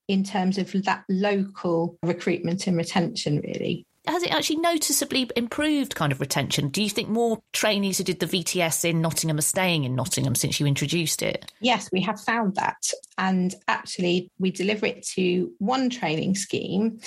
in 0.09 0.25
terms 0.25 0.59
of 0.59 0.73
that 0.85 1.04
local 1.09 1.99
recruitment 2.02 2.66
and 2.66 2.76
retention, 2.76 3.40
really 3.40 3.87
has 4.08 4.22
it 4.22 4.32
actually 4.32 4.56
noticeably 4.56 5.30
improved 5.36 5.94
kind 5.94 6.12
of 6.12 6.20
retention? 6.20 6.68
Do 6.68 6.82
you 6.82 6.90
think 6.90 7.08
more 7.08 7.38
trainees 7.52 7.98
who 7.98 8.04
did 8.04 8.20
the 8.20 8.26
VTS 8.26 8.84
in 8.84 9.00
Nottingham 9.00 9.38
are 9.38 9.42
staying 9.42 9.84
in 9.84 9.94
Nottingham 9.94 10.34
since 10.34 10.58
you 10.58 10.66
introduced 10.66 11.22
it? 11.22 11.50
Yes, 11.60 11.88
we 11.92 12.00
have 12.02 12.20
found 12.20 12.54
that. 12.56 12.82
And 13.16 13.54
actually, 13.66 14.30
we 14.38 14.50
deliver 14.50 14.86
it 14.86 15.06
to 15.14 15.52
one 15.58 15.90
training 15.90 16.34
scheme 16.34 17.00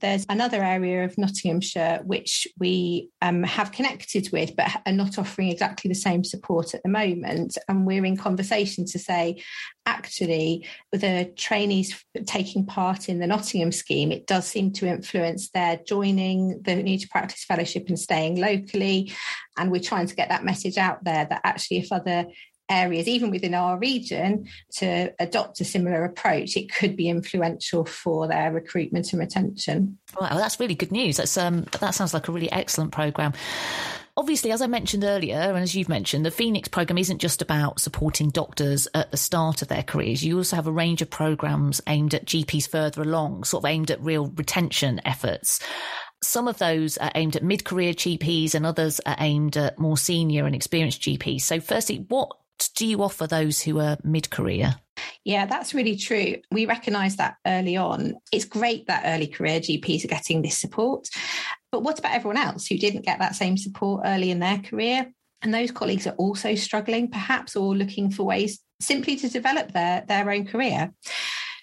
there's 0.00 0.26
another 0.28 0.62
area 0.62 1.04
of 1.04 1.16
Nottinghamshire 1.18 2.00
which 2.04 2.46
we 2.58 3.10
um, 3.22 3.42
have 3.42 3.72
connected 3.72 4.30
with, 4.32 4.56
but 4.56 4.70
are 4.86 4.92
not 4.92 5.18
offering 5.18 5.48
exactly 5.48 5.88
the 5.88 5.94
same 5.94 6.24
support 6.24 6.74
at 6.74 6.82
the 6.82 6.88
moment. 6.88 7.58
And 7.68 7.86
we're 7.86 8.04
in 8.04 8.16
conversation 8.16 8.84
to 8.86 8.98
say, 8.98 9.42
actually, 9.86 10.66
with 10.92 11.02
the 11.02 11.32
trainees 11.36 12.04
taking 12.26 12.66
part 12.66 13.08
in 13.08 13.18
the 13.18 13.26
Nottingham 13.26 13.72
scheme, 13.72 14.12
it 14.12 14.26
does 14.26 14.46
seem 14.46 14.72
to 14.74 14.86
influence 14.86 15.50
their 15.50 15.78
joining 15.86 16.62
the 16.62 16.76
New 16.76 16.98
to 16.98 17.08
Practice 17.08 17.44
Fellowship 17.44 17.88
and 17.88 17.98
staying 17.98 18.40
locally. 18.40 19.12
And 19.56 19.70
we're 19.70 19.80
trying 19.80 20.06
to 20.06 20.16
get 20.16 20.28
that 20.28 20.44
message 20.44 20.78
out 20.78 21.04
there 21.04 21.26
that 21.28 21.40
actually, 21.44 21.78
if 21.78 21.92
other 21.92 22.26
areas, 22.68 23.08
even 23.08 23.30
within 23.30 23.54
our 23.54 23.78
region, 23.78 24.48
to 24.72 25.12
adopt 25.18 25.60
a 25.60 25.64
similar 25.64 26.04
approach, 26.04 26.56
it 26.56 26.72
could 26.72 26.96
be 26.96 27.08
influential 27.08 27.84
for 27.84 28.26
their 28.26 28.52
recruitment 28.52 29.12
and 29.12 29.20
retention. 29.20 29.98
Right, 30.20 30.30
well, 30.30 30.40
that's 30.40 30.60
really 30.60 30.74
good 30.74 30.92
news. 30.92 31.16
That's 31.16 31.36
um, 31.36 31.66
that 31.80 31.94
sounds 31.94 32.14
like 32.14 32.28
a 32.28 32.32
really 32.32 32.50
excellent 32.50 32.92
program. 32.92 33.32
Obviously, 34.18 34.50
as 34.50 34.62
I 34.62 34.66
mentioned 34.66 35.04
earlier, 35.04 35.36
and 35.36 35.58
as 35.58 35.74
you've 35.74 35.90
mentioned, 35.90 36.24
the 36.24 36.30
Phoenix 36.30 36.68
program 36.68 36.96
isn't 36.96 37.18
just 37.18 37.42
about 37.42 37.80
supporting 37.80 38.30
doctors 38.30 38.88
at 38.94 39.10
the 39.10 39.18
start 39.18 39.60
of 39.60 39.68
their 39.68 39.82
careers. 39.82 40.24
You 40.24 40.38
also 40.38 40.56
have 40.56 40.66
a 40.66 40.72
range 40.72 41.02
of 41.02 41.10
programs 41.10 41.82
aimed 41.86 42.14
at 42.14 42.24
GPs 42.24 42.66
further 42.66 43.02
along, 43.02 43.44
sort 43.44 43.62
of 43.62 43.68
aimed 43.68 43.90
at 43.90 44.00
real 44.00 44.28
retention 44.28 45.02
efforts. 45.04 45.60
Some 46.22 46.48
of 46.48 46.56
those 46.56 46.96
are 46.96 47.12
aimed 47.14 47.36
at 47.36 47.44
mid 47.44 47.66
career 47.66 47.92
GPs 47.92 48.54
and 48.54 48.64
others 48.64 49.00
are 49.04 49.16
aimed 49.18 49.58
at 49.58 49.78
more 49.78 49.98
senior 49.98 50.46
and 50.46 50.54
experienced 50.54 51.02
GPs. 51.02 51.42
So, 51.42 51.60
firstly, 51.60 52.06
what 52.08 52.30
do 52.74 52.86
you 52.86 53.02
offer 53.02 53.26
those 53.26 53.62
who 53.62 53.80
are 53.80 53.96
mid 54.04 54.30
career? 54.30 54.76
Yeah, 55.24 55.46
that's 55.46 55.74
really 55.74 55.96
true. 55.96 56.36
We 56.50 56.66
recognise 56.66 57.16
that 57.16 57.36
early 57.46 57.76
on. 57.76 58.14
It's 58.32 58.44
great 58.44 58.86
that 58.86 59.02
early 59.04 59.26
career 59.26 59.60
GPs 59.60 60.04
are 60.04 60.08
getting 60.08 60.42
this 60.42 60.58
support. 60.58 61.08
But 61.72 61.82
what 61.82 61.98
about 61.98 62.14
everyone 62.14 62.38
else 62.38 62.66
who 62.66 62.78
didn't 62.78 63.04
get 63.04 63.18
that 63.18 63.34
same 63.34 63.56
support 63.56 64.02
early 64.04 64.30
in 64.30 64.38
their 64.38 64.58
career? 64.58 65.12
And 65.42 65.52
those 65.52 65.70
colleagues 65.70 66.06
are 66.06 66.14
also 66.14 66.54
struggling, 66.54 67.10
perhaps, 67.10 67.56
or 67.56 67.74
looking 67.74 68.10
for 68.10 68.24
ways 68.24 68.60
simply 68.80 69.16
to 69.16 69.28
develop 69.28 69.72
their, 69.72 70.04
their 70.06 70.30
own 70.30 70.46
career. 70.46 70.92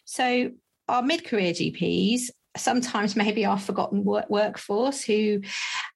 So, 0.05 0.51
our 0.89 1.01
mid 1.01 1.25
career 1.25 1.53
GPs 1.53 2.23
sometimes 2.57 3.15
maybe 3.15 3.45
our 3.45 3.59
forgotten 3.59 4.03
work- 4.03 4.29
workforce 4.29 5.03
who 5.03 5.41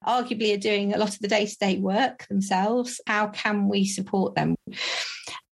arguably 0.06 0.54
are 0.54 0.60
doing 0.60 0.94
a 0.94 0.98
lot 0.98 1.14
of 1.14 1.20
the 1.20 1.28
day 1.28 1.46
to 1.46 1.58
day 1.58 1.78
work 1.78 2.28
themselves. 2.28 3.00
How 3.08 3.28
can 3.28 3.68
we 3.68 3.86
support 3.86 4.36
them? 4.36 4.56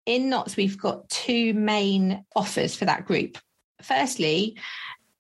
In 0.07 0.29
Notts, 0.29 0.57
we've 0.57 0.79
got 0.79 1.09
two 1.09 1.55
main 1.55 2.25
offers 2.37 2.77
for 2.77 2.85
that 2.85 3.07
group. 3.07 3.39
Firstly, 3.83 4.59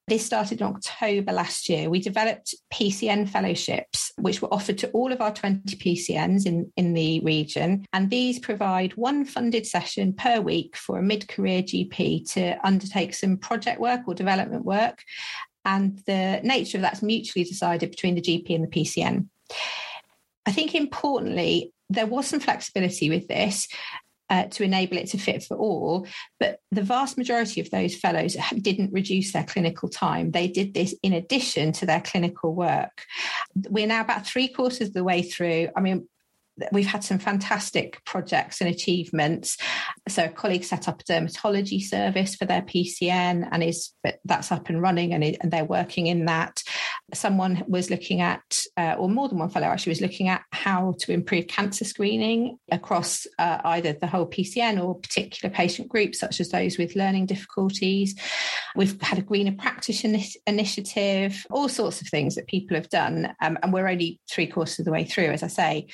this 0.07 0.26
started 0.26 0.61
in 0.61 0.67
October 0.67 1.33
last 1.33 1.69
year. 1.69 1.88
We 1.88 2.00
developed 2.00 2.55
PCN 2.73 3.26
fellowships, 3.29 4.12
which 4.19 4.43
were 4.43 4.53
offered 4.53 4.76
to 4.79 4.91
all 4.91 5.12
of 5.12 5.23
our 5.23 5.33
20 5.33 5.76
PCNs 5.76 6.45
in, 6.45 6.71
in 6.76 6.93
the 6.93 7.21
region. 7.21 7.87
And 7.95 8.11
these 8.11 8.38
provide 8.38 8.93
one 8.97 9.25
funded 9.25 9.67
session 9.67 10.12
per 10.12 10.41
week 10.41 10.76
for 10.76 10.99
a 10.99 11.03
mid 11.03 11.26
career 11.29 11.62
GP 11.62 12.31
to 12.35 12.67
undertake 12.67 13.14
some 13.14 13.38
project 13.38 13.81
work 13.81 14.03
or 14.07 14.14
development 14.14 14.67
work. 14.67 15.03
And 15.64 15.99
the 16.06 16.40
nature 16.42 16.78
of 16.78 16.83
that's 16.83 17.02
mutually 17.02 17.44
decided 17.44 17.90
between 17.90 18.14
the 18.14 18.23
GP 18.23 18.54
and 18.54 18.64
the 18.64 18.68
PCN. 18.68 19.28
I 20.47 20.52
think 20.52 20.75
importantly, 20.75 21.73
there 21.88 22.06
was 22.06 22.26
some 22.26 22.40
flexibility 22.40 23.09
with 23.09 23.28
this 23.28 23.68
uh, 24.30 24.44
to 24.44 24.64
enable 24.64 24.97
it 24.97 25.09
to 25.09 25.18
fit 25.18 25.42
for 25.42 25.56
all. 25.56 26.06
But 26.40 26.59
the 26.71 26.83
vast 26.83 27.18
majority 27.18 27.61
of 27.61 27.71
those 27.71 27.94
fellows 27.94 28.37
didn't 28.61 28.92
reduce 28.92 29.33
their 29.33 29.44
clinical 29.44 29.88
time. 29.88 30.30
They 30.30 30.49
did 30.49 30.75
this 30.75 30.94
in 31.02 31.12
addition 31.12 31.73
to 31.73 31.87
their 31.87 32.00
clinical 32.00 32.54
work. 32.54 33.04
We're 33.68 33.87
now 33.87 34.00
about 34.00 34.26
three 34.26 34.49
quarters 34.49 34.88
of 34.88 34.94
the 34.94 35.04
way 35.04 35.23
through. 35.23 35.68
I 35.76 35.80
mean, 35.80 36.09
we've 36.73 36.87
had 36.87 37.03
some 37.03 37.19
fantastic 37.19 38.05
projects 38.05 38.61
and 38.61 38.71
achievements. 38.71 39.57
So 40.09 40.25
a 40.25 40.29
colleague 40.29 40.65
set 40.65 40.89
up 40.89 41.01
a 41.01 41.05
dermatology 41.05 41.83
service 41.83 42.37
for 42.37 42.45
their 42.45 42.63
PCN 42.63 43.49
and 43.51 43.63
is 43.63 43.93
that's 44.25 44.53
up 44.53 44.69
and 44.69 44.81
running 44.81 45.13
and, 45.13 45.25
it, 45.25 45.39
and 45.41 45.53
they're 45.53 45.65
working 45.65 46.07
in 46.07 46.27
that. 46.27 46.63
Someone 47.13 47.65
was 47.67 47.91
looking 47.91 48.21
at, 48.21 48.61
uh, 48.77 48.95
or 48.99 49.09
more 49.09 49.29
than 49.29 49.39
one 49.39 49.51
fellow 49.51 49.67
actually 49.67 49.91
was 49.91 50.01
looking 50.01 50.29
at 50.29 50.43
how 50.53 50.95
to 51.01 51.13
improve 51.13 51.47
cancer 51.49 51.85
screening 51.85 52.59
across 52.71 53.27
uh, 53.39 53.59
either 53.65 53.93
the 53.93 54.07
whole 54.07 54.27
PCN 54.27 54.83
or 54.83 54.99
particular 54.99 55.55
patient 55.55 55.89
groups, 55.89 56.19
such 56.19 56.41
as 56.41 56.51
those 56.51 56.79
with 56.79 56.97
learning 56.97 57.27
difficulties. 57.27 58.15
We've 58.77 59.01
had 59.03 59.19
a 59.19 59.23
greener 59.23 59.53
practice 59.53 60.05
initiative, 60.47 61.47
all 61.51 61.69
sorts 61.69 62.01
of 62.01 62.09
things 62.09 62.35
that 62.35 62.47
people 62.47 62.77
have 62.77 62.89
done. 62.89 63.35
Um, 63.41 63.59
and 63.63 63.73
we're 63.73 63.89
only 63.89 64.21
three 64.31 64.47
quarters 64.47 64.79
of 64.79 64.85
the 64.85 64.93
way 64.93 65.05
through, 65.05 65.31
as 65.31 65.43
I 65.43 65.49
say. 65.49 65.87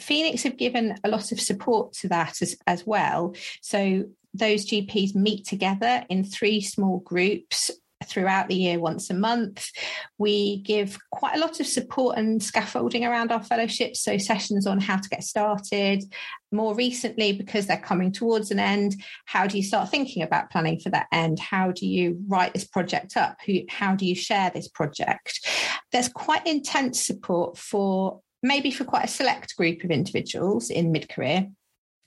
Phoenix 0.00 0.42
have 0.42 0.56
given 0.56 0.96
a 1.04 1.08
lot 1.08 1.32
of 1.32 1.40
support 1.40 1.92
to 1.94 2.08
that 2.08 2.42
as, 2.42 2.56
as 2.66 2.86
well. 2.86 3.34
So 3.62 4.04
those 4.34 4.66
GPs 4.66 5.14
meet 5.14 5.46
together 5.46 6.04
in 6.08 6.24
three 6.24 6.60
small 6.60 6.98
groups 7.00 7.70
throughout 8.04 8.48
the 8.48 8.54
year 8.54 8.78
once 8.78 9.08
a 9.10 9.14
month. 9.14 9.70
We 10.18 10.58
give 10.62 10.98
quite 11.10 11.36
a 11.36 11.40
lot 11.40 11.60
of 11.60 11.66
support 11.66 12.18
and 12.18 12.42
scaffolding 12.42 13.04
around 13.04 13.32
our 13.32 13.42
fellowships, 13.42 14.00
so 14.00 14.18
sessions 14.18 14.66
on 14.66 14.80
how 14.80 14.96
to 14.98 15.08
get 15.08 15.24
started. 15.24 16.04
More 16.52 16.74
recently, 16.74 17.32
because 17.32 17.66
they're 17.66 17.78
coming 17.78 18.12
towards 18.12 18.50
an 18.50 18.58
end, 18.58 18.96
how 19.24 19.46
do 19.46 19.56
you 19.56 19.62
start 19.62 19.90
thinking 19.90 20.22
about 20.22 20.50
planning 20.50 20.78
for 20.78 20.90
that 20.90 21.06
end? 21.10 21.38
How 21.38 21.72
do 21.72 21.86
you 21.86 22.22
write 22.28 22.54
this 22.54 22.66
project 22.66 23.16
up? 23.16 23.38
How 23.68 23.94
do 23.94 24.06
you 24.06 24.14
share 24.14 24.50
this 24.50 24.68
project? 24.68 25.46
There's 25.90 26.08
quite 26.08 26.46
intense 26.46 27.04
support 27.04 27.56
for 27.56 28.20
maybe 28.42 28.70
for 28.70 28.84
quite 28.84 29.04
a 29.04 29.08
select 29.08 29.56
group 29.56 29.84
of 29.84 29.90
individuals 29.90 30.70
in 30.70 30.92
mid 30.92 31.08
career. 31.08 31.48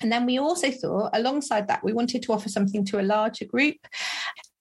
And 0.02 0.12
then 0.12 0.26
we 0.26 0.40
also 0.40 0.72
thought, 0.72 1.10
alongside 1.14 1.68
that, 1.68 1.84
we 1.84 1.94
wanted 1.94 2.24
to 2.24 2.34
offer 2.34 2.48
something 2.48 2.86
to 2.86 3.02
a 3.02 3.04
larger 3.04 3.46
group, 3.46 3.76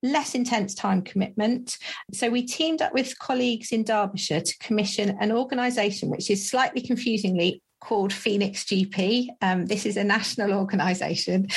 less 0.03 0.35
intense 0.35 0.75
time 0.75 1.03
commitment. 1.03 1.77
So 2.13 2.29
we 2.29 2.43
teamed 2.43 2.83
up 2.83 2.93
with 2.93 3.19
colleagues 3.19 3.71
in 3.71 3.85
Derbyshire 3.85 4.41
to 4.41 4.59
commission 4.59 5.17
an 5.21 5.33
organisation 5.33 6.11
which 6.11 6.31
is 6.31 6.49
slightly 6.49 6.81
confusingly 6.81 7.63
called 7.81 8.13
Phoenix 8.13 8.65
GP. 8.65 9.29
Um, 9.41 9.67
this 9.67 9.87
is 9.87 9.97
a 9.97 10.05
national 10.05 10.53
organisation. 10.53 11.49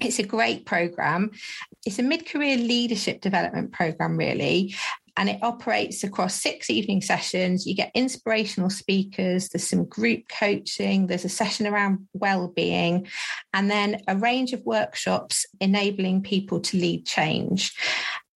It's 0.00 0.18
a 0.18 0.24
great 0.24 0.66
program. 0.66 1.30
It's 1.86 1.98
a 1.98 2.02
mid 2.02 2.26
career 2.26 2.56
leadership 2.56 3.20
development 3.20 3.72
program, 3.72 4.16
really 4.16 4.74
and 5.16 5.28
it 5.28 5.42
operates 5.42 6.02
across 6.02 6.34
six 6.34 6.68
evening 6.70 7.00
sessions. 7.00 7.66
You 7.66 7.74
get 7.74 7.92
inspirational 7.94 8.70
speakers, 8.70 9.48
there's 9.48 9.68
some 9.68 9.84
group 9.84 10.24
coaching, 10.28 11.06
there's 11.06 11.24
a 11.24 11.28
session 11.28 11.66
around 11.66 12.08
well-being, 12.14 13.06
and 13.52 13.70
then 13.70 14.02
a 14.08 14.16
range 14.16 14.52
of 14.52 14.64
workshops 14.64 15.46
enabling 15.60 16.22
people 16.22 16.60
to 16.60 16.76
lead 16.76 17.06
change. 17.06 17.74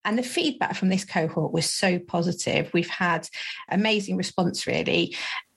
And 0.05 0.17
the 0.17 0.23
feedback 0.23 0.75
from 0.77 0.89
this 0.89 1.05
cohort 1.05 1.53
was 1.53 1.69
so 1.69 1.99
positive. 1.99 2.71
We've 2.73 2.89
had 2.89 3.29
amazing 3.69 4.17
response, 4.17 4.67
really. 4.67 5.17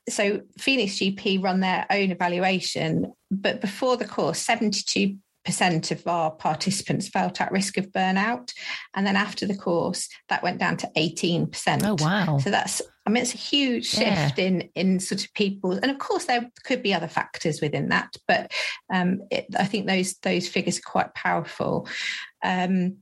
So, 0.09 0.41
Phoenix 0.57 0.93
GP 0.95 1.43
run 1.43 1.59
their 1.59 1.85
own 1.89 2.11
evaluation, 2.11 3.13
but 3.29 3.61
before 3.61 3.97
the 3.97 4.05
course, 4.05 4.39
72 4.39 5.15
percent 5.43 5.91
of 5.91 6.05
our 6.07 6.31
participants 6.31 7.09
felt 7.09 7.41
at 7.41 7.51
risk 7.51 7.77
of 7.77 7.91
burnout 7.91 8.51
and 8.95 9.05
then 9.05 9.15
after 9.15 9.45
the 9.47 9.55
course 9.55 10.07
that 10.29 10.43
went 10.43 10.59
down 10.59 10.77
to 10.77 10.89
18% 10.97 11.83
oh 11.83 11.95
wow 11.99 12.37
so 12.37 12.51
that's 12.51 12.81
i 13.05 13.09
mean 13.09 13.23
it's 13.23 13.33
a 13.33 13.37
huge 13.37 13.85
shift 13.85 14.37
yeah. 14.37 14.45
in 14.45 14.69
in 14.75 14.99
sort 14.99 15.23
of 15.23 15.33
people 15.33 15.71
and 15.71 15.89
of 15.89 15.97
course 15.97 16.25
there 16.25 16.49
could 16.63 16.83
be 16.83 16.93
other 16.93 17.07
factors 17.07 17.61
within 17.61 17.89
that 17.89 18.13
but 18.27 18.51
um, 18.93 19.21
it, 19.31 19.45
i 19.57 19.65
think 19.65 19.87
those 19.87 20.15
those 20.19 20.47
figures 20.47 20.77
are 20.77 20.91
quite 20.91 21.13
powerful 21.13 21.87
um, 22.43 22.97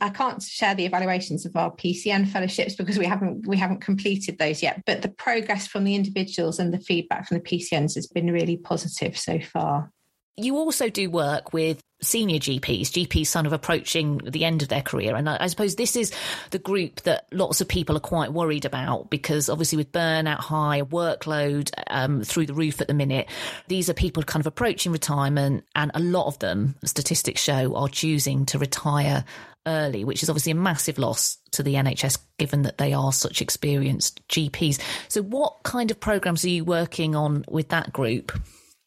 I 0.00 0.10
can't 0.10 0.42
share 0.42 0.74
the 0.74 0.84
evaluations 0.84 1.46
of 1.46 1.56
our 1.56 1.70
PCN 1.74 2.28
fellowships 2.28 2.74
because 2.74 2.98
we 2.98 3.06
haven't 3.06 3.46
we 3.46 3.56
haven't 3.56 3.80
completed 3.80 4.38
those 4.38 4.62
yet. 4.62 4.82
But 4.84 5.02
the 5.02 5.08
progress 5.08 5.66
from 5.66 5.84
the 5.84 5.94
individuals 5.94 6.58
and 6.58 6.72
the 6.72 6.78
feedback 6.78 7.26
from 7.26 7.38
the 7.38 7.42
PCNs 7.42 7.94
has 7.94 8.06
been 8.06 8.30
really 8.30 8.56
positive 8.56 9.16
so 9.16 9.40
far. 9.40 9.90
You 10.36 10.56
also 10.56 10.90
do 10.90 11.08
work 11.08 11.52
with 11.52 11.82
senior 12.02 12.38
GPs, 12.38 12.88
GPs 12.88 13.32
kind 13.32 13.46
of 13.46 13.52
approaching 13.52 14.18
the 14.18 14.44
end 14.44 14.62
of 14.62 14.68
their 14.68 14.82
career. 14.82 15.16
And 15.16 15.28
I, 15.28 15.38
I, 15.40 15.46
suppose 15.46 15.76
this 15.76 15.96
is 15.96 16.12
the 16.50 16.58
group 16.58 17.00
that 17.02 17.26
lots 17.32 17.60
of 17.60 17.68
people 17.68 17.96
are 17.96 18.00
quite 18.00 18.32
worried 18.32 18.66
about 18.66 19.08
because 19.08 19.48
obviously 19.48 19.78
with 19.78 19.92
burnout 19.92 20.38
high, 20.38 20.82
workload 20.82 21.70
um, 21.88 22.22
through 22.22 22.46
the 22.46 22.54
roof 22.54 22.80
at 22.80 22.86
the 22.86 22.94
minute, 22.94 23.28
these 23.68 23.88
are 23.88 23.94
people 23.94 24.22
kind 24.22 24.42
of 24.42 24.46
approaching 24.46 24.92
retirement 24.92 25.64
and 25.74 25.90
a 25.94 26.00
lot 26.00 26.26
of 26.26 26.38
them, 26.38 26.74
statistics 26.84 27.40
show, 27.40 27.74
are 27.74 27.88
choosing 27.88 28.44
to 28.46 28.58
retire 28.58 29.24
early, 29.66 30.04
which 30.04 30.22
is 30.22 30.28
obviously 30.28 30.52
a 30.52 30.56
massive 30.56 30.98
loss 30.98 31.38
to 31.52 31.62
the 31.62 31.74
NHS 31.74 32.18
given 32.38 32.62
that 32.62 32.78
they 32.78 32.92
are 32.92 33.12
such 33.12 33.40
experienced 33.40 34.26
GPs. 34.28 34.80
So 35.08 35.22
what 35.22 35.62
kind 35.62 35.90
of 35.90 35.98
programs 35.98 36.44
are 36.44 36.50
you 36.50 36.64
working 36.64 37.16
on 37.16 37.44
with 37.48 37.70
that 37.70 37.92
group? 37.92 38.32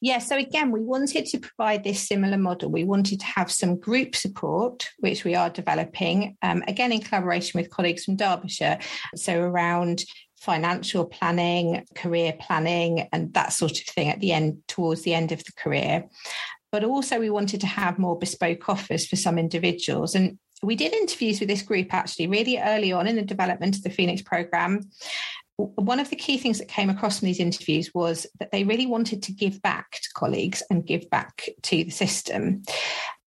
Yeah, 0.02 0.20
so 0.20 0.38
again, 0.38 0.72
we 0.72 0.82
wanted 0.82 1.26
to 1.26 1.40
provide 1.40 1.84
this 1.84 2.08
similar 2.08 2.38
model. 2.38 2.72
We 2.72 2.86
wanted 2.86 3.20
to 3.20 3.26
have 3.26 3.52
some 3.52 3.78
group 3.78 4.16
support, 4.16 4.88
which 5.00 5.26
we 5.26 5.36
are 5.36 5.50
developing, 5.50 6.38
um, 6.42 6.64
again, 6.68 6.94
in 6.94 7.02
collaboration 7.02 7.60
with 7.60 7.70
colleagues 7.70 8.06
from 8.06 8.16
Derbyshire. 8.16 8.80
So, 9.16 9.42
around 9.42 10.06
financial 10.40 11.06
planning, 11.06 11.86
career 11.96 12.34
planning, 12.40 13.10
and 13.12 13.34
that 13.34 13.52
sort 13.52 13.74
of 13.74 13.86
thing 13.88 14.08
at 14.08 14.22
the 14.22 14.32
end, 14.32 14.60
towards 14.70 15.02
the 15.02 15.14
end 15.14 15.34
of 15.34 15.44
the 15.44 15.52
career. 15.58 16.06
But 16.72 16.86
also, 16.86 17.20
we 17.20 17.30
wanted 17.30 17.60
to 17.62 17.68
have 17.68 18.00
more 18.00 18.18
bespoke 18.18 18.70
offers 18.70 19.06
for 19.06 19.18
some 19.18 19.38
individuals. 19.38 20.16
And 20.16 20.40
we 20.62 20.76
did 20.76 20.94
interviews 20.94 21.40
with 21.40 21.50
this 21.50 21.62
group 21.62 21.94
actually 21.94 22.28
really 22.28 22.58
early 22.58 22.92
on 22.92 23.08
in 23.08 23.16
the 23.16 23.22
development 23.22 23.76
of 23.76 23.84
the 23.84 23.90
Phoenix 23.90 24.22
program 24.22 24.82
one 25.60 26.00
of 26.00 26.10
the 26.10 26.16
key 26.16 26.38
things 26.38 26.58
that 26.60 26.70
came 26.70 26.90
across 26.90 27.20
from 27.20 27.26
these 27.26 27.40
interviews 27.40 27.94
was 27.94 28.26
that 28.40 28.52
they 28.52 28.64
really 28.64 28.86
wanted 28.86 29.22
to 29.24 29.34
give 29.34 29.62
back 29.62 29.92
to 29.92 30.10
colleagues 30.16 30.64
and 30.70 30.86
give 30.86 31.10
back 31.10 31.50
to 31.64 31.84
the 31.84 31.90
system. 31.90 32.64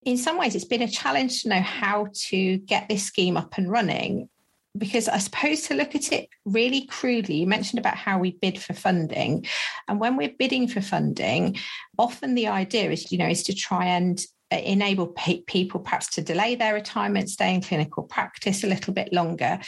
In 0.04 0.18
some 0.18 0.38
ways, 0.38 0.54
it's 0.54 0.66
been 0.66 0.82
a 0.82 0.90
challenge 0.90 1.42
to 1.42 1.50
know 1.50 1.62
how 1.62 2.08
to 2.28 2.58
get 2.58 2.90
this 2.90 3.04
scheme 3.04 3.38
up 3.38 3.58
and 3.58 3.72
running. 3.72 4.30
Because 4.78 5.08
I 5.08 5.18
suppose 5.18 5.64
to 5.64 5.74
look 5.74 5.96
at 5.96 6.12
it 6.12 6.30
really 6.46 6.86
crudely, 6.86 7.38
you 7.38 7.48
mentioned 7.48 7.80
about 7.80 7.96
how 7.96 8.20
we 8.20 8.32
bid 8.32 8.62
for 8.62 8.74
funding. 8.74 9.46
And 9.88 10.00
when 10.00 10.18
we're 10.18 10.36
bidding 10.38 10.68
for 10.68 10.82
funding, 10.82 11.58
often 11.98 12.36
the 12.36 12.48
idea 12.48 12.92
is, 12.92 13.12
you 13.12 13.18
know, 13.18 13.28
is 13.28 13.42
to 13.44 13.56
try 13.56 13.86
and 13.86 14.22
enable 14.52 15.08
people 15.08 15.80
perhaps 15.80 16.14
to 16.16 16.22
delay 16.22 16.56
their 16.56 16.74
retirement, 16.74 17.30
stay 17.30 17.54
in 17.56 17.62
clinical 17.62 18.04
practice 18.04 18.64
a 18.64 18.68
little 18.68 18.94
bit 18.94 19.12
longer 19.12 19.60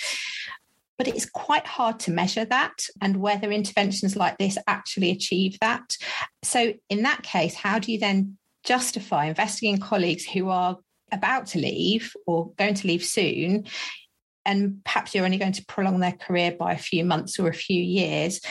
but 0.99 1.07
it's 1.07 1.25
quite 1.25 1.65
hard 1.65 1.97
to 2.01 2.11
measure 2.11 2.43
that 2.43 2.83
and 3.01 3.17
whether 3.17 3.51
interventions 3.51 4.17
like 4.17 4.37
this 4.37 4.57
actually 4.67 5.09
achieve 5.11 5.57
that. 5.61 5.95
So, 6.43 6.73
in 6.89 7.03
that 7.03 7.23
case, 7.23 7.55
how 7.55 7.79
do 7.79 7.91
you 7.93 7.97
then 7.97 8.37
justify 8.65 9.25
investing 9.25 9.73
in 9.73 9.79
colleagues 9.79 10.25
who 10.25 10.49
are 10.49 10.77
about 11.11 11.47
to 11.47 11.59
leave 11.59 12.13
or 12.27 12.51
going 12.57 12.73
to 12.75 12.87
leave 12.87 13.05
soon? 13.05 13.65
And 14.45 14.83
perhaps 14.83 15.15
you're 15.15 15.25
only 15.25 15.37
going 15.37 15.53
to 15.53 15.65
prolong 15.65 16.01
their 16.01 16.11
career 16.11 16.51
by 16.51 16.73
a 16.73 16.77
few 16.77 17.05
months 17.05 17.39
or 17.39 17.47
a 17.47 17.53
few 17.53 17.81
years 17.81 18.41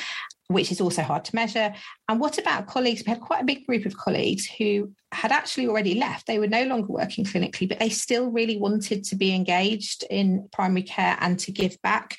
which 0.49 0.73
is 0.73 0.81
also 0.81 1.03
hard 1.03 1.25
to 1.27 1.35
measure. 1.35 1.75
And 2.09 2.19
what 2.19 2.39
about 2.39 2.67
colleagues? 2.67 3.03
We 3.07 3.11
had 3.11 3.21
quite 3.21 3.43
a 3.43 3.47
big 3.47 3.67
group 3.67 3.85
of 3.85 3.97
colleagues 3.97 4.47
who 4.47 4.93
had 5.13 5.31
actually 5.31 5.69
already 5.69 5.95
left. 5.95 6.27
They 6.27 6.39
were 6.39 6.49
no 6.49 6.65
longer 6.65 6.89
working 6.89 7.25
clinically, 7.25 7.69
but 7.69 7.79
they 7.79 7.91
still 7.91 8.31
really 8.31 8.57
wanted 8.57 9.05
to 9.05 9.17
be 9.17 9.35
engaged 9.35 10.05
in 10.11 10.49
primary 10.53 10.83
care 10.83 11.17
and 11.21 11.39
to 11.41 11.53
give 11.53 11.81
back. 11.83 12.17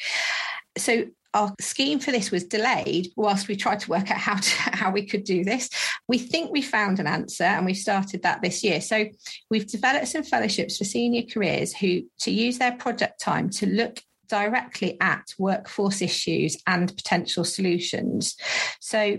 So 0.78 1.06
our 1.34 1.54
scheme 1.60 2.00
for 2.00 2.12
this 2.12 2.32
was 2.32 2.44
delayed 2.44 3.08
whilst 3.16 3.48
we 3.48 3.56
tried 3.56 3.80
to 3.82 3.90
work 3.90 4.10
out 4.10 4.18
how 4.18 4.36
to, 4.36 4.52
how 4.76 4.92
we 4.92 5.06
could 5.06 5.24
do 5.24 5.44
this. 5.44 5.70
We 6.08 6.18
think 6.18 6.52
we 6.52 6.62
found 6.62 7.00
an 7.00 7.08
answer 7.08 7.44
and 7.44 7.66
we've 7.66 7.78
started 7.78 8.24
that 8.24 8.42
this 8.42 8.64
year. 8.64 8.82
So 8.82 9.06
we've 9.50 9.68
developed 9.68 10.08
some 10.08 10.24
fellowships 10.24 10.78
for 10.78 10.84
senior 10.84 11.24
careers 11.24 11.74
who 11.74 12.04
to 12.20 12.32
use 12.32 12.58
their 12.58 12.74
project 12.74 13.20
time 13.20 13.50
to 13.52 13.68
look 13.68 14.02
directly 14.30 14.98
at 15.02 15.34
workforce 15.38 16.02
issues 16.02 16.58
and 16.68 16.96
potential 16.96 17.44
solutions. 17.44 18.36
So 18.80 19.18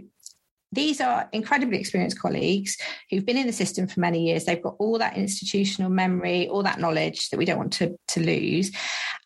these 0.73 1.01
are 1.01 1.29
incredibly 1.33 1.79
experienced 1.79 2.21
colleagues 2.21 2.77
who've 3.11 3.27
been 3.27 3.37
in 3.37 3.47
the 3.47 3.53
system 3.53 3.89
for 3.89 3.99
many 3.99 4.29
years. 4.29 4.45
They've 4.45 4.63
got 4.63 4.77
all 4.79 4.99
that 4.99 5.17
institutional 5.17 5.91
memory, 5.91 6.49
all 6.49 6.63
that 6.63 6.79
knowledge 6.79 7.31
that 7.31 7.39
we 7.39 7.45
don't 7.45 7.59
want 7.59 7.73
to, 7.75 7.99
to 8.09 8.21
lose. 8.21 8.71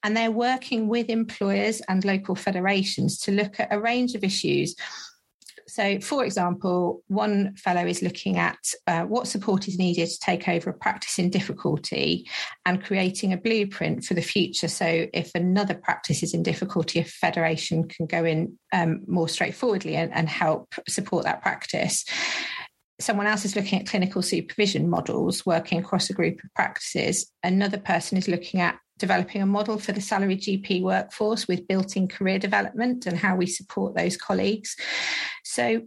And 0.03 0.17
they're 0.17 0.31
working 0.31 0.89
with 0.89 1.11
employers 1.11 1.83
and 1.89 2.05
local 2.05 2.35
federations 2.35 3.19
to 3.21 3.33
look 3.33 3.61
at 3.61 3.73
a 3.73 3.81
range 3.81 4.15
of 4.15 4.25
issues 4.25 4.75
so, 5.75 5.99
for 5.99 6.25
example, 6.25 7.03
one 7.09 7.57
fellow 7.57 7.85
is 7.85 8.01
looking 8.01 8.39
at 8.39 8.59
uh, 8.87 9.03
what 9.03 9.27
support 9.27 9.67
is 9.67 9.77
needed 9.77 10.09
to 10.09 10.21
take 10.21 10.49
over 10.49 10.71
a 10.71 10.73
practice 10.73 11.19
in 11.19 11.31
difficulty 11.31 12.31
and 12.65 12.85
creating 12.85 13.33
a 13.33 13.37
blueprint 13.37 14.05
for 14.05 14.15
the 14.15 14.23
future. 14.23 14.69
So, 14.69 15.09
if 15.13 15.35
another 15.35 15.75
practice 15.75 16.23
is 16.23 16.33
in 16.33 16.45
difficulty, 16.45 17.01
a 17.01 17.05
federation 17.05 17.89
can 17.89 18.07
go 18.07 18.25
in 18.25 18.57
um, 18.73 19.03
more 19.09 19.29
straightforwardly 19.29 19.97
and, 19.97 20.15
and 20.15 20.29
help 20.29 20.73
support 20.87 21.25
that 21.25 21.43
practice 21.43 22.05
someone 23.01 23.27
else 23.27 23.45
is 23.45 23.57
looking 23.57 23.81
at 23.81 23.87
clinical 23.87 24.23
supervision 24.23 24.89
models 24.89 25.45
working 25.45 25.79
across 25.79 26.11
a 26.11 26.15
group 26.15 26.43
of 26.45 26.55
practices. 26.55 27.31
Another 27.43 27.79
person 27.79 28.17
is 28.17 28.29
looking 28.29 28.61
at 28.61 28.79
developing 28.99 29.43
a 29.43 29.47
model 29.47 29.79
for 29.79 29.93
the 29.93 30.01
salary 30.01 30.37
GP 30.37 30.83
workforce 30.83 31.49
with 31.49 31.67
built 31.67 31.97
in 31.97 32.07
career 32.07 32.39
development 32.39 33.07
and 33.07 33.19
how 33.19 33.35
we 33.35 33.47
support 33.47 33.97
those 33.97 34.17
colleagues. 34.17 34.77
So 35.43 35.83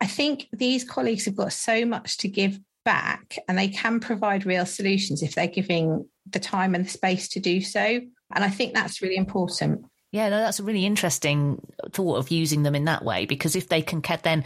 I 0.00 0.06
think 0.06 0.46
these 0.52 0.84
colleagues 0.84 1.26
have 1.26 1.36
got 1.36 1.52
so 1.52 1.84
much 1.84 2.16
to 2.18 2.28
give 2.28 2.58
back 2.84 3.36
and 3.48 3.58
they 3.58 3.68
can 3.68 4.00
provide 4.00 4.46
real 4.46 4.64
solutions 4.64 5.22
if 5.22 5.34
they're 5.34 5.46
giving 5.46 6.08
the 6.30 6.40
time 6.40 6.74
and 6.74 6.86
the 6.86 6.90
space 6.90 7.28
to 7.28 7.40
do 7.40 7.60
so. 7.60 7.80
And 7.80 8.44
I 8.44 8.48
think 8.48 8.72
that's 8.72 9.02
really 9.02 9.16
important. 9.16 9.84
Yeah, 10.10 10.30
no, 10.30 10.38
that's 10.38 10.58
a 10.58 10.62
really 10.62 10.86
interesting 10.86 11.60
thought 11.90 12.16
of 12.16 12.30
using 12.30 12.62
them 12.62 12.74
in 12.74 12.86
that 12.86 13.04
way 13.04 13.26
because 13.26 13.54
if 13.54 13.68
they 13.68 13.82
can 13.82 14.02
then 14.22 14.42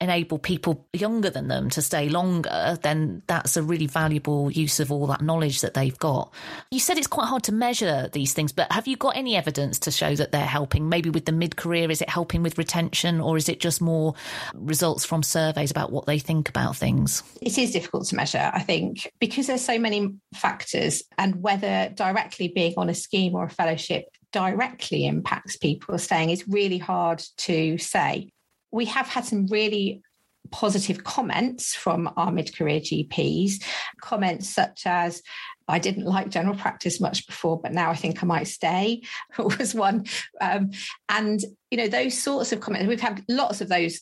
enable 0.00 0.40
people 0.40 0.88
younger 0.92 1.30
than 1.30 1.46
them 1.46 1.70
to 1.70 1.82
stay 1.82 2.08
longer, 2.08 2.76
then 2.82 3.22
that's 3.28 3.56
a 3.56 3.62
really 3.62 3.86
valuable 3.86 4.50
use 4.50 4.80
of 4.80 4.90
all 4.90 5.06
that 5.06 5.22
knowledge 5.22 5.60
that 5.60 5.74
they've 5.74 5.96
got. 6.00 6.34
You 6.72 6.80
said 6.80 6.98
it's 6.98 7.06
quite 7.06 7.28
hard 7.28 7.44
to 7.44 7.52
measure 7.52 8.08
these 8.12 8.32
things, 8.32 8.50
but 8.50 8.72
have 8.72 8.88
you 8.88 8.96
got 8.96 9.16
any 9.16 9.36
evidence 9.36 9.78
to 9.80 9.92
show 9.92 10.16
that 10.16 10.32
they're 10.32 10.40
helping? 10.40 10.88
Maybe 10.88 11.10
with 11.10 11.26
the 11.26 11.32
mid 11.32 11.54
career, 11.54 11.92
is 11.92 12.02
it 12.02 12.08
helping 12.08 12.42
with 12.42 12.58
retention 12.58 13.20
or 13.20 13.36
is 13.36 13.48
it 13.48 13.60
just 13.60 13.80
more 13.80 14.14
results 14.52 15.04
from 15.04 15.22
surveys 15.22 15.70
about 15.70 15.92
what 15.92 16.06
they 16.06 16.18
think 16.18 16.48
about 16.48 16.74
things? 16.74 17.22
It 17.40 17.56
is 17.56 17.70
difficult 17.70 18.08
to 18.08 18.16
measure, 18.16 18.50
I 18.52 18.62
think, 18.62 19.12
because 19.20 19.46
there's 19.46 19.64
so 19.64 19.78
many 19.78 20.12
factors 20.34 21.04
and 21.18 21.40
whether 21.40 21.90
directly 21.94 22.48
being 22.48 22.74
on 22.76 22.88
a 22.88 22.94
scheme 22.94 23.36
or 23.36 23.44
a 23.44 23.50
fellowship 23.50 24.06
directly 24.34 25.06
impacts 25.06 25.56
people 25.56 25.96
staying 25.96 26.30
is 26.30 26.48
really 26.48 26.76
hard 26.78 27.22
to 27.38 27.78
say. 27.78 28.32
We 28.72 28.84
have 28.86 29.06
had 29.06 29.24
some 29.24 29.46
really 29.46 30.02
positive 30.50 31.04
comments 31.04 31.72
from 31.72 32.12
our 32.16 32.32
mid 32.32 32.54
career 32.56 32.80
GPs, 32.80 33.62
comments 34.00 34.48
such 34.50 34.82
as, 34.86 35.22
I 35.68 35.78
didn't 35.78 36.04
like 36.04 36.28
general 36.30 36.56
practice 36.56 37.00
much 37.00 37.28
before, 37.28 37.60
but 37.60 37.72
now 37.72 37.90
I 37.90 37.94
think 37.94 38.22
I 38.22 38.26
might 38.26 38.48
stay 38.48 39.02
was 39.38 39.72
one. 39.72 40.04
Um, 40.40 40.72
and, 41.08 41.40
you 41.70 41.78
know, 41.78 41.88
those 41.88 42.20
sorts 42.20 42.52
of 42.52 42.58
comments, 42.60 42.88
we've 42.88 43.00
had 43.00 43.24
lots 43.28 43.60
of 43.60 43.68
those, 43.68 44.00